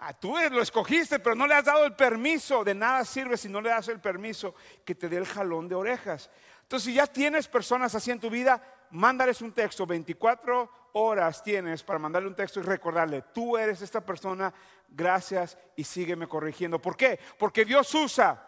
Ah, 0.00 0.12
tú 0.12 0.34
lo 0.50 0.60
escogiste, 0.60 1.20
pero 1.20 1.36
no 1.36 1.46
le 1.46 1.54
has 1.54 1.64
dado 1.64 1.84
el 1.84 1.94
permiso. 1.94 2.64
De 2.64 2.74
nada 2.74 3.04
sirve 3.04 3.36
si 3.36 3.48
no 3.48 3.60
le 3.60 3.70
das 3.70 3.86
el 3.86 4.00
permiso 4.00 4.52
que 4.84 4.96
te 4.96 5.08
dé 5.08 5.16
el 5.16 5.26
jalón 5.26 5.68
de 5.68 5.76
orejas. 5.76 6.28
Entonces, 6.62 6.86
si 6.86 6.94
ya 6.94 7.06
tienes 7.06 7.46
personas 7.46 7.94
así 7.94 8.10
en 8.10 8.18
tu 8.18 8.28
vida, 8.28 8.60
mándales 8.90 9.40
un 9.42 9.52
texto. 9.52 9.86
24 9.86 10.88
horas 10.94 11.40
tienes 11.42 11.84
para 11.84 11.98
mandarle 11.98 12.28
un 12.28 12.34
texto 12.34 12.58
y 12.58 12.64
recordarle, 12.64 13.22
tú 13.32 13.56
eres 13.56 13.80
esta 13.82 14.00
persona, 14.00 14.52
gracias 14.88 15.58
y 15.76 15.84
sígueme 15.84 16.28
corrigiendo. 16.28 16.80
¿Por 16.80 16.96
qué? 16.96 17.18
Porque 17.38 17.64
Dios 17.64 17.94
usa 17.94 18.44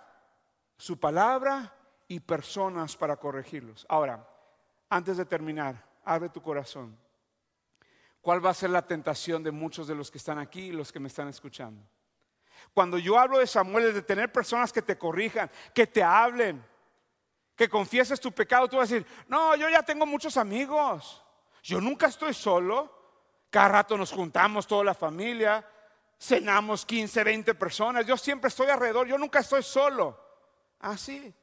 su 0.76 0.98
palabra 0.98 1.74
y 2.08 2.20
personas 2.20 2.96
para 2.96 3.16
corregirlos. 3.16 3.86
Ahora, 3.88 4.26
antes 4.88 5.16
de 5.16 5.24
terminar, 5.24 5.84
abre 6.04 6.28
tu 6.28 6.42
corazón. 6.42 6.98
¿Cuál 8.20 8.44
va 8.44 8.50
a 8.50 8.54
ser 8.54 8.70
la 8.70 8.86
tentación 8.86 9.42
de 9.42 9.50
muchos 9.50 9.86
de 9.86 9.94
los 9.94 10.10
que 10.10 10.18
están 10.18 10.38
aquí 10.38 10.66
y 10.66 10.72
los 10.72 10.92
que 10.92 11.00
me 11.00 11.08
están 11.08 11.28
escuchando? 11.28 11.82
Cuando 12.74 12.98
yo 12.98 13.18
hablo 13.18 13.38
de 13.38 13.46
Samuel, 13.46 13.86
es 13.86 13.94
de 13.94 14.02
tener 14.02 14.30
personas 14.30 14.72
que 14.72 14.82
te 14.82 14.98
corrijan, 14.98 15.50
que 15.74 15.86
te 15.86 16.02
hablen, 16.02 16.62
que 17.56 17.68
confieses 17.68 18.20
tu 18.20 18.32
pecado, 18.32 18.68
tú 18.68 18.76
vas 18.76 18.90
a 18.90 18.94
decir, 18.94 19.06
no, 19.28 19.56
yo 19.56 19.68
ya 19.68 19.82
tengo 19.82 20.06
muchos 20.06 20.36
amigos, 20.36 21.22
yo 21.62 21.80
nunca 21.80 22.06
estoy 22.06 22.34
solo, 22.34 22.90
cada 23.50 23.68
rato 23.68 23.96
nos 23.96 24.12
juntamos 24.12 24.66
toda 24.66 24.84
la 24.84 24.94
familia, 24.94 25.66
cenamos 26.20 26.84
15, 26.84 27.24
20 27.24 27.54
personas, 27.54 28.04
yo 28.04 28.16
siempre 28.16 28.48
estoy 28.48 28.68
alrededor, 28.68 29.06
yo 29.06 29.16
nunca 29.16 29.38
estoy 29.38 29.62
solo. 29.62 30.18
Ah, 30.80 30.96
sí, 30.96 31.34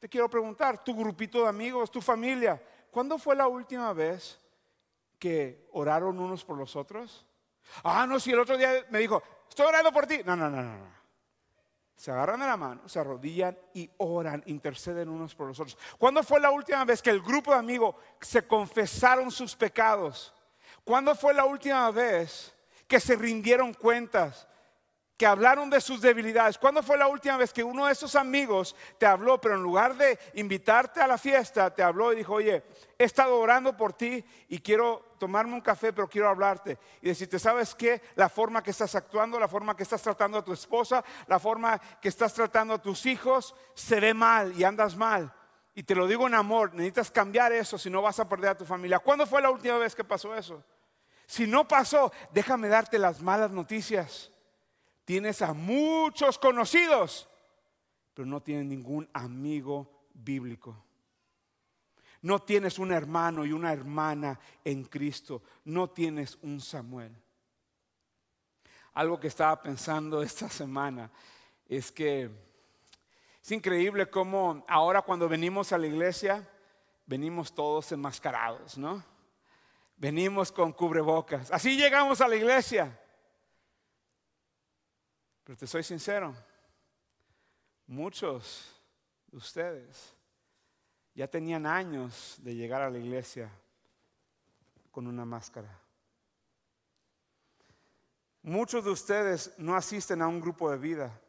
te 0.00 0.08
quiero 0.08 0.28
preguntar, 0.30 0.82
tu 0.82 0.96
grupito 0.96 1.42
de 1.42 1.48
amigos, 1.48 1.90
tu 1.90 2.00
familia, 2.00 2.60
¿cuándo 2.90 3.18
fue 3.18 3.36
la 3.36 3.46
última 3.46 3.92
vez 3.92 4.40
que 5.18 5.68
oraron 5.72 6.18
unos 6.18 6.44
por 6.44 6.56
los 6.56 6.74
otros? 6.76 7.26
Ah, 7.82 8.06
no, 8.06 8.18
si 8.18 8.30
el 8.30 8.38
otro 8.38 8.56
día 8.56 8.86
me 8.90 9.00
dijo, 9.00 9.22
estoy 9.48 9.66
orando 9.66 9.92
por 9.92 10.06
ti. 10.06 10.20
No, 10.24 10.34
no, 10.34 10.48
no, 10.48 10.62
no. 10.62 10.96
Se 11.96 12.10
agarran 12.10 12.40
de 12.40 12.46
la 12.46 12.56
mano, 12.56 12.88
se 12.88 12.98
arrodillan 12.98 13.58
y 13.74 13.90
oran, 13.98 14.42
interceden 14.46 15.08
unos 15.08 15.34
por 15.34 15.48
los 15.48 15.58
otros. 15.58 15.78
¿Cuándo 15.98 16.22
fue 16.22 16.40
la 16.40 16.50
última 16.50 16.84
vez 16.84 17.02
que 17.02 17.10
el 17.10 17.22
grupo 17.22 17.52
de 17.52 17.58
amigos 17.58 17.96
se 18.20 18.46
confesaron 18.46 19.30
sus 19.30 19.56
pecados? 19.56 20.32
¿Cuándo 20.84 21.14
fue 21.14 21.32
la 21.32 21.46
última 21.46 21.90
vez 21.90 22.55
que 22.86 23.00
se 23.00 23.16
rindieron 23.16 23.74
cuentas? 23.74 24.46
que 25.16 25.26
hablaron 25.26 25.70
de 25.70 25.80
sus 25.80 26.00
debilidades. 26.00 26.58
¿Cuándo 26.58 26.82
fue 26.82 26.98
la 26.98 27.08
última 27.08 27.36
vez 27.38 27.52
que 27.52 27.64
uno 27.64 27.86
de 27.86 27.92
esos 27.92 28.14
amigos 28.16 28.76
te 28.98 29.06
habló, 29.06 29.40
pero 29.40 29.54
en 29.54 29.62
lugar 29.62 29.96
de 29.96 30.18
invitarte 30.34 31.00
a 31.00 31.06
la 31.06 31.16
fiesta, 31.16 31.74
te 31.74 31.82
habló 31.82 32.12
y 32.12 32.16
dijo, 32.16 32.34
oye, 32.34 32.62
he 32.98 33.04
estado 33.04 33.38
orando 33.38 33.76
por 33.76 33.94
ti 33.94 34.22
y 34.48 34.58
quiero 34.58 35.14
tomarme 35.18 35.54
un 35.54 35.62
café, 35.62 35.92
pero 35.92 36.08
quiero 36.08 36.28
hablarte 36.28 36.78
y 37.00 37.08
decirte, 37.08 37.38
¿sabes 37.38 37.74
qué? 37.74 38.02
La 38.14 38.28
forma 38.28 38.62
que 38.62 38.72
estás 38.72 38.94
actuando, 38.94 39.40
la 39.40 39.48
forma 39.48 39.74
que 39.74 39.84
estás 39.84 40.02
tratando 40.02 40.38
a 40.38 40.44
tu 40.44 40.52
esposa, 40.52 41.02
la 41.26 41.38
forma 41.38 41.78
que 42.00 42.08
estás 42.08 42.34
tratando 42.34 42.74
a 42.74 42.82
tus 42.82 43.06
hijos, 43.06 43.54
se 43.74 43.98
ve 44.00 44.12
mal 44.12 44.52
y 44.58 44.64
andas 44.64 44.96
mal. 44.96 45.32
Y 45.74 45.82
te 45.82 45.94
lo 45.94 46.06
digo 46.06 46.26
en 46.26 46.34
amor, 46.34 46.74
necesitas 46.74 47.10
cambiar 47.10 47.52
eso 47.52 47.78
si 47.78 47.88
no 47.88 48.02
vas 48.02 48.20
a 48.20 48.28
perder 48.28 48.50
a 48.50 48.56
tu 48.58 48.66
familia. 48.66 48.98
¿Cuándo 48.98 49.26
fue 49.26 49.40
la 49.40 49.50
última 49.50 49.78
vez 49.78 49.94
que 49.94 50.04
pasó 50.04 50.34
eso? 50.34 50.62
Si 51.26 51.46
no 51.46 51.66
pasó, 51.66 52.12
déjame 52.32 52.68
darte 52.68 52.98
las 52.98 53.20
malas 53.20 53.50
noticias. 53.50 54.30
Tienes 55.04 55.42
a 55.42 55.52
muchos 55.52 56.38
conocidos, 56.38 57.28
pero 58.14 58.26
no 58.26 58.40
tienes 58.42 58.66
ningún 58.66 59.08
amigo 59.12 60.04
bíblico. 60.14 60.84
No 62.22 62.40
tienes 62.40 62.78
un 62.78 62.92
hermano 62.92 63.44
y 63.44 63.52
una 63.52 63.72
hermana 63.72 64.38
en 64.64 64.84
Cristo. 64.84 65.42
No 65.64 65.90
tienes 65.90 66.38
un 66.42 66.60
Samuel. 66.60 67.14
Algo 68.94 69.20
que 69.20 69.28
estaba 69.28 69.60
pensando 69.60 70.22
esta 70.22 70.48
semana 70.48 71.10
es 71.68 71.92
que 71.92 72.30
es 73.42 73.52
increíble 73.52 74.10
cómo 74.10 74.64
ahora 74.66 75.02
cuando 75.02 75.28
venimos 75.28 75.72
a 75.72 75.78
la 75.78 75.86
iglesia, 75.86 76.48
venimos 77.06 77.54
todos 77.54 77.92
enmascarados, 77.92 78.76
¿no? 78.76 79.04
Venimos 79.96 80.52
con 80.52 80.72
cubrebocas. 80.72 81.50
Así 81.50 81.76
llegamos 81.76 82.20
a 82.20 82.28
la 82.28 82.36
iglesia. 82.36 83.00
Pero 85.42 85.56
te 85.56 85.66
soy 85.66 85.82
sincero, 85.84 86.34
muchos 87.86 88.74
de 89.28 89.36
ustedes 89.36 90.12
ya 91.14 91.28
tenían 91.28 91.66
años 91.66 92.34
de 92.38 92.54
llegar 92.54 92.82
a 92.82 92.90
la 92.90 92.98
iglesia 92.98 93.48
con 94.90 95.06
una 95.06 95.24
máscara. 95.24 95.68
Muchos 98.42 98.84
de 98.84 98.90
ustedes 98.90 99.54
no 99.56 99.76
asisten 99.76 100.20
a 100.20 100.28
un 100.28 100.40
grupo 100.40 100.70
de 100.70 100.78
vida. 100.78 101.20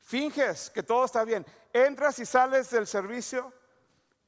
Finges 0.00 0.70
que 0.70 0.82
todo 0.82 1.04
está 1.04 1.24
bien. 1.24 1.44
Entras 1.72 2.18
y 2.18 2.26
sales 2.26 2.70
del 2.70 2.86
servicio, 2.86 3.52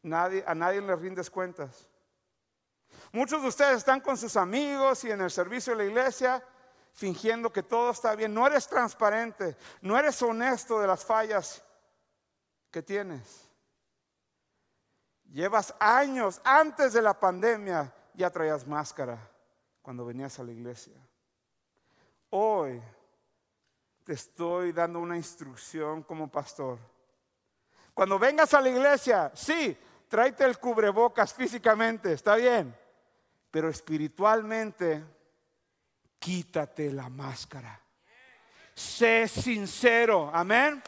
nadie, 0.02 0.42
a 0.46 0.54
nadie 0.54 0.80
le 0.80 0.96
rindes 0.96 1.30
cuentas. 1.30 1.88
Muchos 3.12 3.42
de 3.42 3.48
ustedes 3.48 3.78
están 3.78 4.00
con 4.00 4.16
sus 4.16 4.37
amigos 4.37 5.05
y 5.05 5.11
en 5.11 5.20
el 5.20 5.31
servicio 5.31 5.72
de 5.74 5.85
la 5.85 5.90
iglesia 5.90 6.44
fingiendo 6.92 7.52
que 7.52 7.62
todo 7.62 7.90
está 7.90 8.14
bien. 8.14 8.33
No 8.33 8.46
eres 8.46 8.68
transparente, 8.68 9.57
no 9.81 9.98
eres 9.98 10.20
honesto 10.22 10.81
de 10.81 10.87
las 10.87 11.05
fallas 11.05 11.62
que 12.70 12.83
tienes. 12.83 13.48
Llevas 15.31 15.74
años 15.78 16.40
antes 16.44 16.92
de 16.92 17.02
la 17.02 17.18
pandemia, 17.18 17.92
ya 18.14 18.31
traías 18.31 18.66
máscara 18.66 19.18
cuando 19.81 20.05
venías 20.05 20.38
a 20.38 20.44
la 20.44 20.52
iglesia. 20.52 20.94
Hoy 22.31 22.83
te 24.05 24.12
estoy 24.12 24.72
dando 24.72 25.00
una 25.00 25.16
instrucción 25.16 26.02
como 26.02 26.31
pastor. 26.31 26.78
Cuando 27.94 28.18
vengas 28.18 28.52
a 28.55 28.61
la 28.61 28.68
iglesia, 28.68 29.31
sí, 29.35 29.76
tráete 30.09 30.44
el 30.44 30.59
cubrebocas 30.59 31.33
físicamente, 31.33 32.12
está 32.12 32.37
bien, 32.37 32.74
pero 33.52 33.68
espiritualmente 33.68 35.04
quítate 36.18 36.90
la 36.90 37.10
máscara. 37.10 37.78
Sé 38.74 39.28
sincero, 39.28 40.30
amén. 40.32 40.82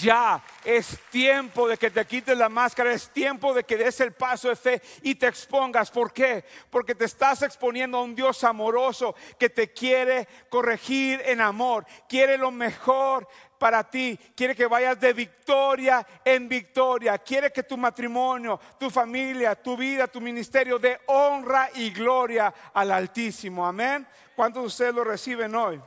Ya 0.00 0.42
es 0.64 0.98
tiempo 1.10 1.68
de 1.68 1.76
que 1.76 1.90
te 1.90 2.04
quites 2.06 2.36
la 2.36 2.48
máscara, 2.48 2.92
es 2.92 3.10
tiempo 3.10 3.52
de 3.54 3.64
que 3.64 3.76
des 3.76 4.00
el 4.00 4.12
paso 4.12 4.48
de 4.48 4.56
fe 4.56 4.82
y 5.02 5.14
te 5.14 5.26
expongas. 5.26 5.90
¿Por 5.90 6.12
qué? 6.12 6.44
Porque 6.70 6.94
te 6.94 7.04
estás 7.04 7.42
exponiendo 7.42 7.98
a 7.98 8.02
un 8.02 8.14
Dios 8.14 8.42
amoroso 8.44 9.14
que 9.38 9.50
te 9.50 9.72
quiere 9.72 10.28
corregir 10.48 11.22
en 11.24 11.40
amor, 11.40 11.86
quiere 12.08 12.36
lo 12.38 12.50
mejor 12.50 13.28
para 13.58 13.82
ti, 13.88 14.18
quiere 14.34 14.54
que 14.54 14.66
vayas 14.66 14.98
de 15.00 15.12
victoria 15.12 16.06
en 16.24 16.48
victoria, 16.48 17.18
quiere 17.18 17.52
que 17.52 17.64
tu 17.64 17.76
matrimonio, 17.76 18.58
tu 18.78 18.88
familia, 18.88 19.54
tu 19.54 19.76
vida, 19.76 20.06
tu 20.06 20.20
ministerio 20.20 20.78
dé 20.78 21.00
honra 21.06 21.70
y 21.74 21.90
gloria 21.90 22.54
al 22.72 22.92
Altísimo. 22.92 23.66
Amén. 23.66 24.06
¿Cuántos 24.36 24.62
de 24.62 24.66
ustedes 24.68 24.94
lo 24.94 25.04
reciben 25.04 25.54
hoy? 25.54 25.80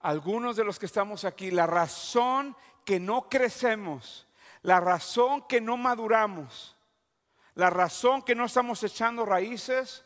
Algunos 0.00 0.56
de 0.56 0.64
los 0.64 0.78
que 0.78 0.84
estamos 0.84 1.24
aquí, 1.24 1.50
la 1.50 1.66
razón 1.66 2.54
que 2.84 3.00
no 3.00 3.30
crecemos, 3.30 4.26
la 4.60 4.78
razón 4.78 5.46
que 5.48 5.62
no 5.62 5.78
maduramos, 5.78 6.76
la 7.54 7.70
razón 7.70 8.22
que 8.22 8.34
no 8.34 8.44
estamos 8.44 8.82
echando 8.82 9.24
raíces 9.24 10.03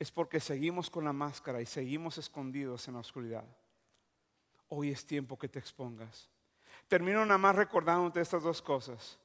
es 0.00 0.10
porque 0.10 0.40
seguimos 0.40 0.88
con 0.88 1.04
la 1.04 1.12
máscara 1.12 1.60
y 1.60 1.66
seguimos 1.66 2.16
escondidos 2.16 2.88
en 2.88 2.94
la 2.94 3.00
oscuridad. 3.00 3.44
Hoy 4.70 4.90
es 4.90 5.04
tiempo 5.04 5.38
que 5.38 5.46
te 5.46 5.58
expongas. 5.58 6.26
Termino 6.88 7.22
nada 7.26 7.36
más 7.36 7.54
recordándote 7.54 8.22
estas 8.22 8.42
dos 8.42 8.62
cosas. 8.62 9.18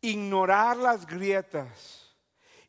Ignorar 0.00 0.76
las 0.76 1.04
grietas, 1.04 2.14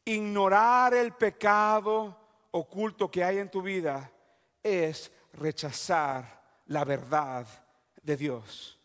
ignorar 0.04 0.95
el 0.95 1.13
pecado 1.13 2.17
oculto 2.50 3.12
que 3.12 3.24
hay 3.24 3.38
en 3.38 3.52
tu 3.52 3.62
vida 3.62 4.12
es 4.63 5.12
rechazar 5.34 6.41
la 6.65 6.84
verdad 6.84 7.45
de 8.02 8.17
Dios. 8.17 8.80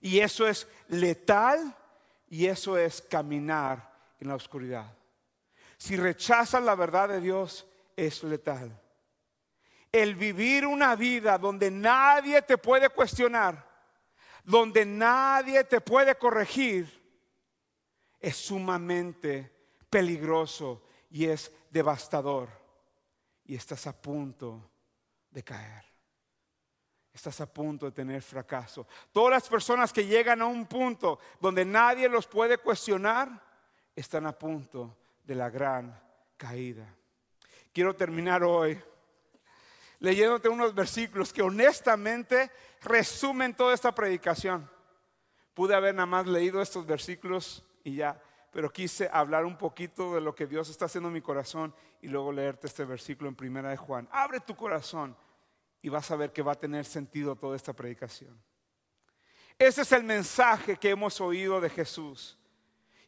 Y 0.00 0.20
eso 0.20 0.46
es 0.46 0.68
letal 0.86 1.76
y 2.28 2.46
eso 2.46 2.78
es 2.78 3.02
caminar 3.02 3.92
en 4.20 4.28
la 4.28 4.36
oscuridad 4.36 5.01
si 5.82 5.96
rechazas 5.96 6.62
la 6.62 6.76
verdad 6.76 7.08
de 7.08 7.20
Dios, 7.20 7.66
es 7.96 8.22
letal. 8.22 8.80
El 9.90 10.14
vivir 10.14 10.64
una 10.64 10.94
vida 10.94 11.36
donde 11.38 11.72
nadie 11.72 12.40
te 12.42 12.56
puede 12.56 12.88
cuestionar, 12.90 13.68
donde 14.44 14.86
nadie 14.86 15.64
te 15.64 15.80
puede 15.80 16.14
corregir, 16.14 16.86
es 18.20 18.36
sumamente 18.36 19.52
peligroso 19.90 20.84
y 21.10 21.26
es 21.26 21.52
devastador. 21.68 22.48
Y 23.44 23.56
estás 23.56 23.84
a 23.88 24.00
punto 24.00 24.70
de 25.32 25.42
caer. 25.42 25.84
Estás 27.12 27.40
a 27.40 27.52
punto 27.52 27.86
de 27.86 27.92
tener 27.92 28.22
fracaso. 28.22 28.86
Todas 29.10 29.32
las 29.32 29.48
personas 29.48 29.92
que 29.92 30.06
llegan 30.06 30.42
a 30.42 30.46
un 30.46 30.64
punto 30.64 31.18
donde 31.40 31.64
nadie 31.64 32.08
los 32.08 32.28
puede 32.28 32.58
cuestionar, 32.58 33.28
están 33.96 34.26
a 34.26 34.38
punto 34.38 35.01
de 35.24 35.34
la 35.34 35.50
gran 35.50 36.00
caída. 36.36 36.94
Quiero 37.72 37.94
terminar 37.94 38.42
hoy 38.42 38.78
leyéndote 40.02 40.48
unos 40.48 40.74
versículos 40.74 41.32
que 41.32 41.42
honestamente 41.42 42.50
resumen 42.82 43.54
toda 43.54 43.72
esta 43.72 43.94
predicación. 43.94 44.68
Pude 45.54 45.76
haber 45.76 45.94
nada 45.94 46.06
más 46.06 46.26
leído 46.26 46.60
estos 46.60 46.84
versículos 46.84 47.64
y 47.84 47.96
ya, 47.96 48.20
pero 48.50 48.72
quise 48.72 49.08
hablar 49.12 49.44
un 49.44 49.56
poquito 49.56 50.14
de 50.14 50.20
lo 50.20 50.34
que 50.34 50.48
Dios 50.48 50.68
está 50.68 50.86
haciendo 50.86 51.08
en 51.08 51.14
mi 51.14 51.20
corazón 51.20 51.72
y 52.00 52.08
luego 52.08 52.32
leerte 52.32 52.66
este 52.66 52.84
versículo 52.84 53.28
en 53.28 53.36
primera 53.36 53.70
de 53.70 53.76
Juan. 53.76 54.08
Abre 54.10 54.40
tu 54.40 54.56
corazón 54.56 55.16
y 55.80 55.88
vas 55.88 56.10
a 56.10 56.16
ver 56.16 56.32
que 56.32 56.42
va 56.42 56.52
a 56.52 56.58
tener 56.58 56.84
sentido 56.84 57.36
toda 57.36 57.54
esta 57.54 57.72
predicación. 57.72 58.36
Ese 59.56 59.82
es 59.82 59.92
el 59.92 60.02
mensaje 60.02 60.76
que 60.76 60.90
hemos 60.90 61.20
oído 61.20 61.60
de 61.60 61.70
Jesús 61.70 62.36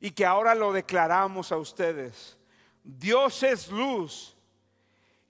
y 0.04 0.10
que 0.10 0.26
ahora 0.26 0.54
lo 0.54 0.70
declaramos 0.70 1.50
a 1.50 1.56
ustedes. 1.56 2.36
Dios 2.82 3.42
es 3.42 3.70
luz 3.70 4.36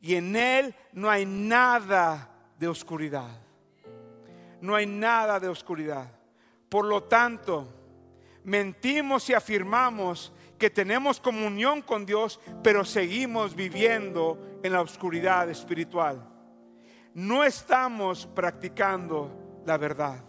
y 0.00 0.16
en 0.16 0.34
Él 0.34 0.74
no 0.92 1.08
hay 1.08 1.24
nada 1.24 2.28
de 2.58 2.66
oscuridad. 2.66 3.40
No 4.60 4.74
hay 4.74 4.84
nada 4.84 5.38
de 5.38 5.46
oscuridad. 5.46 6.10
Por 6.68 6.86
lo 6.86 7.04
tanto, 7.04 7.72
mentimos 8.42 9.30
y 9.30 9.34
afirmamos 9.34 10.32
que 10.58 10.70
tenemos 10.70 11.20
comunión 11.20 11.80
con 11.80 12.04
Dios, 12.04 12.40
pero 12.60 12.84
seguimos 12.84 13.54
viviendo 13.54 14.58
en 14.60 14.72
la 14.72 14.80
oscuridad 14.80 15.48
espiritual. 15.48 16.28
No 17.14 17.44
estamos 17.44 18.26
practicando 18.26 19.62
la 19.64 19.78
verdad. 19.78 20.24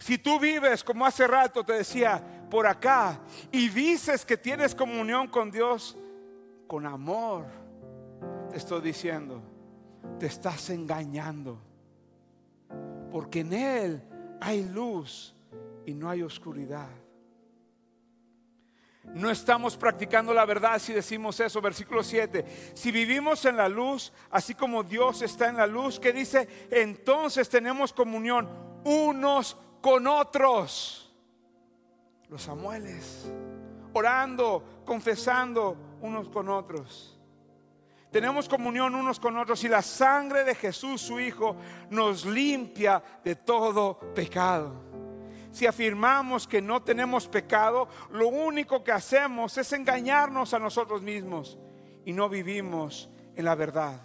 Si 0.00 0.16
tú 0.16 0.38
vives 0.38 0.82
como 0.82 1.04
hace 1.04 1.26
rato 1.26 1.64
te 1.64 1.74
decía, 1.74 2.39
por 2.50 2.66
acá 2.66 3.20
y 3.52 3.68
dices 3.68 4.24
que 4.24 4.36
tienes 4.36 4.74
comunión 4.74 5.28
con 5.28 5.50
Dios, 5.50 5.96
con 6.66 6.84
amor, 6.84 7.46
te 8.50 8.56
estoy 8.56 8.80
diciendo, 8.80 9.40
te 10.18 10.26
estás 10.26 10.68
engañando. 10.70 11.58
Porque 13.10 13.40
en 13.40 13.52
Él 13.52 14.02
hay 14.40 14.64
luz 14.64 15.34
y 15.86 15.94
no 15.94 16.10
hay 16.10 16.22
oscuridad. 16.22 16.88
No 19.14 19.30
estamos 19.30 19.76
practicando 19.76 20.32
la 20.32 20.44
verdad 20.44 20.78
si 20.78 20.92
decimos 20.92 21.40
eso. 21.40 21.60
Versículo 21.60 22.02
7. 22.02 22.72
Si 22.74 22.92
vivimos 22.92 23.44
en 23.44 23.56
la 23.56 23.68
luz, 23.68 24.12
así 24.30 24.54
como 24.54 24.84
Dios 24.84 25.22
está 25.22 25.48
en 25.48 25.56
la 25.56 25.66
luz, 25.66 25.98
que 25.98 26.12
dice, 26.12 26.48
entonces 26.70 27.48
tenemos 27.48 27.92
comunión 27.92 28.48
unos 28.84 29.56
con 29.80 30.06
otros. 30.06 31.09
Los 32.30 32.42
Samueles, 32.42 33.30
orando, 33.92 34.82
confesando 34.86 35.76
unos 36.00 36.28
con 36.28 36.48
otros. 36.48 37.18
Tenemos 38.10 38.48
comunión 38.48 38.94
unos 38.94 39.20
con 39.20 39.36
otros 39.36 39.62
y 39.64 39.68
la 39.68 39.82
sangre 39.82 40.44
de 40.44 40.54
Jesús, 40.54 41.00
su 41.00 41.20
Hijo, 41.20 41.56
nos 41.90 42.24
limpia 42.24 43.02
de 43.22 43.36
todo 43.36 43.98
pecado 44.14 44.90
si 45.50 45.66
afirmamos 45.66 46.46
que 46.46 46.62
no 46.62 46.82
tenemos 46.82 47.26
pecado, 47.26 47.88
lo 48.12 48.28
único 48.28 48.84
que 48.84 48.92
hacemos 48.92 49.56
es 49.58 49.72
engañarnos 49.72 50.54
a 50.54 50.58
nosotros 50.58 51.02
mismos 51.02 51.58
y 52.04 52.12
no 52.12 52.28
vivimos 52.28 53.10
en 53.34 53.44
la 53.44 53.54
verdad. 53.54 54.00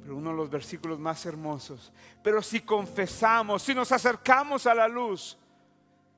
Pero 0.00 0.16
uno 0.16 0.30
de 0.30 0.36
los 0.36 0.48
versículos 0.48 0.98
más 0.98 1.24
hermosos, 1.26 1.92
pero 2.22 2.40
si 2.40 2.60
confesamos, 2.60 3.62
si 3.62 3.74
nos 3.74 3.92
acercamos 3.92 4.66
a 4.66 4.74
la 4.74 4.88
luz, 4.88 5.36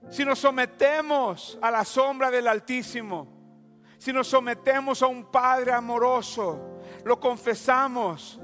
si 0.08 0.24
nos 0.24 0.38
sometemos 0.38 1.58
a 1.60 1.70
la 1.70 1.84
sombra 1.84 2.30
del 2.30 2.48
Altísimo, 2.48 3.28
si 3.98 4.12
nos 4.12 4.28
sometemos 4.28 5.02
a 5.02 5.06
un 5.06 5.24
Padre 5.30 5.72
amoroso, 5.72 6.78
lo 7.04 7.20
confesamos, 7.20 8.40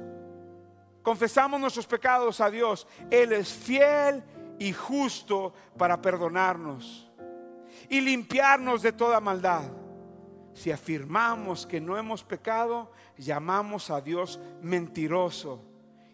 confesamos 1.02 1.58
nuestros 1.58 1.86
pecados 1.86 2.40
a 2.40 2.50
Dios, 2.50 2.86
Él 3.10 3.32
es 3.32 3.52
fiel 3.52 4.22
y 4.58 4.72
justo 4.72 5.54
para 5.78 6.00
perdonarnos 6.00 7.10
y 7.88 8.00
limpiarnos 8.00 8.82
de 8.82 8.92
toda 8.92 9.20
maldad. 9.20 9.62
Si 10.52 10.70
afirmamos 10.70 11.66
que 11.66 11.80
no 11.80 11.98
hemos 11.98 12.22
pecado, 12.22 12.90
llamamos 13.16 13.90
a 13.90 14.00
Dios 14.00 14.40
mentiroso 14.60 15.62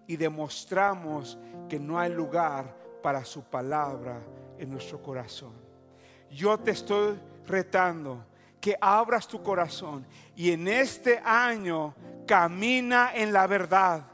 y 0.07 0.17
demostramos 0.17 1.39
que 1.69 1.79
no 1.79 1.99
hay 1.99 2.13
lugar 2.13 2.77
para 3.03 3.25
su 3.25 3.45
palabra 3.45 4.21
en 4.63 4.71
nuestro 4.71 5.03
corazón. 5.03 5.53
Yo 6.31 6.57
te 6.59 6.71
estoy 6.71 7.19
retando 7.47 8.25
que 8.61 8.77
abras 8.81 9.27
tu 9.27 9.43
corazón 9.43 10.07
y 10.37 10.53
en 10.53 10.69
este 10.69 11.21
año 11.25 11.95
camina 12.27 13.11
en 13.13 13.33
la 13.33 13.49
verdad, 13.49 14.07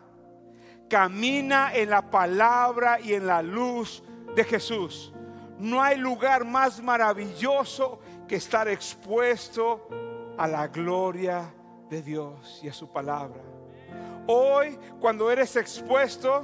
camina 0.89 1.75
en 1.75 1.91
la 1.91 2.11
palabra 2.11 2.99
y 2.99 3.13
en 3.13 3.27
la 3.27 3.43
luz 3.43 4.03
de 4.35 4.43
Jesús. 4.43 5.13
No 5.59 5.83
hay 5.83 5.99
lugar 5.99 6.47
más 6.47 6.83
maravilloso 6.83 8.01
que 8.27 8.37
estar 8.37 8.69
expuesto 8.69 9.87
a 10.39 10.49
la 10.49 10.69
gloria 10.69 11.53
de 11.91 12.01
Dios 12.01 12.61
y 12.63 12.69
a 12.69 12.73
su 12.73 12.91
palabra. 12.91 13.43
Hoy, 14.27 14.79
cuando 14.99 15.31
eres 15.31 15.57
expuesto, 15.57 16.43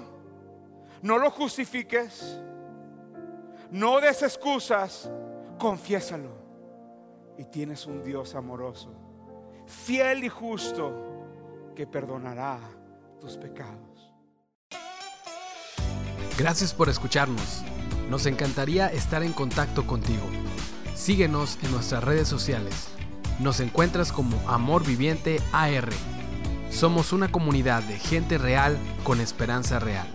no 1.00 1.18
lo 1.18 1.30
justifiques, 1.30 2.38
no 3.75 4.01
des 4.01 4.22
excusas, 4.22 5.11
confiésalo. 5.59 6.31
Y 7.37 7.45
tienes 7.47 7.87
un 7.87 8.05
Dios 8.05 8.37
amoroso, 8.37 8.95
fiel 9.66 10.22
y 10.22 10.29
justo, 10.29 11.72
que 11.75 11.85
perdonará 11.85 12.61
tus 13.20 13.37
pecados. 13.37 14.12
Gracias 16.39 16.72
por 16.72 16.89
escucharnos. 16.89 17.64
Nos 18.09 18.27
encantaría 18.27 18.87
estar 18.87 19.25
en 19.25 19.33
contacto 19.33 19.85
contigo. 19.85 20.25
Síguenos 20.95 21.59
en 21.64 21.72
nuestras 21.72 22.05
redes 22.05 22.29
sociales. 22.29 22.91
Nos 23.41 23.59
encuentras 23.59 24.12
como 24.12 24.39
Amor 24.49 24.87
Viviente 24.87 25.41
AR. 25.53 25.89
Somos 26.70 27.12
una 27.12 27.33
comunidad 27.33 27.83
de 27.83 27.99
gente 27.99 28.39
real 28.39 28.79
con 29.03 29.20
esperanza 29.20 29.81
real. 29.81 30.07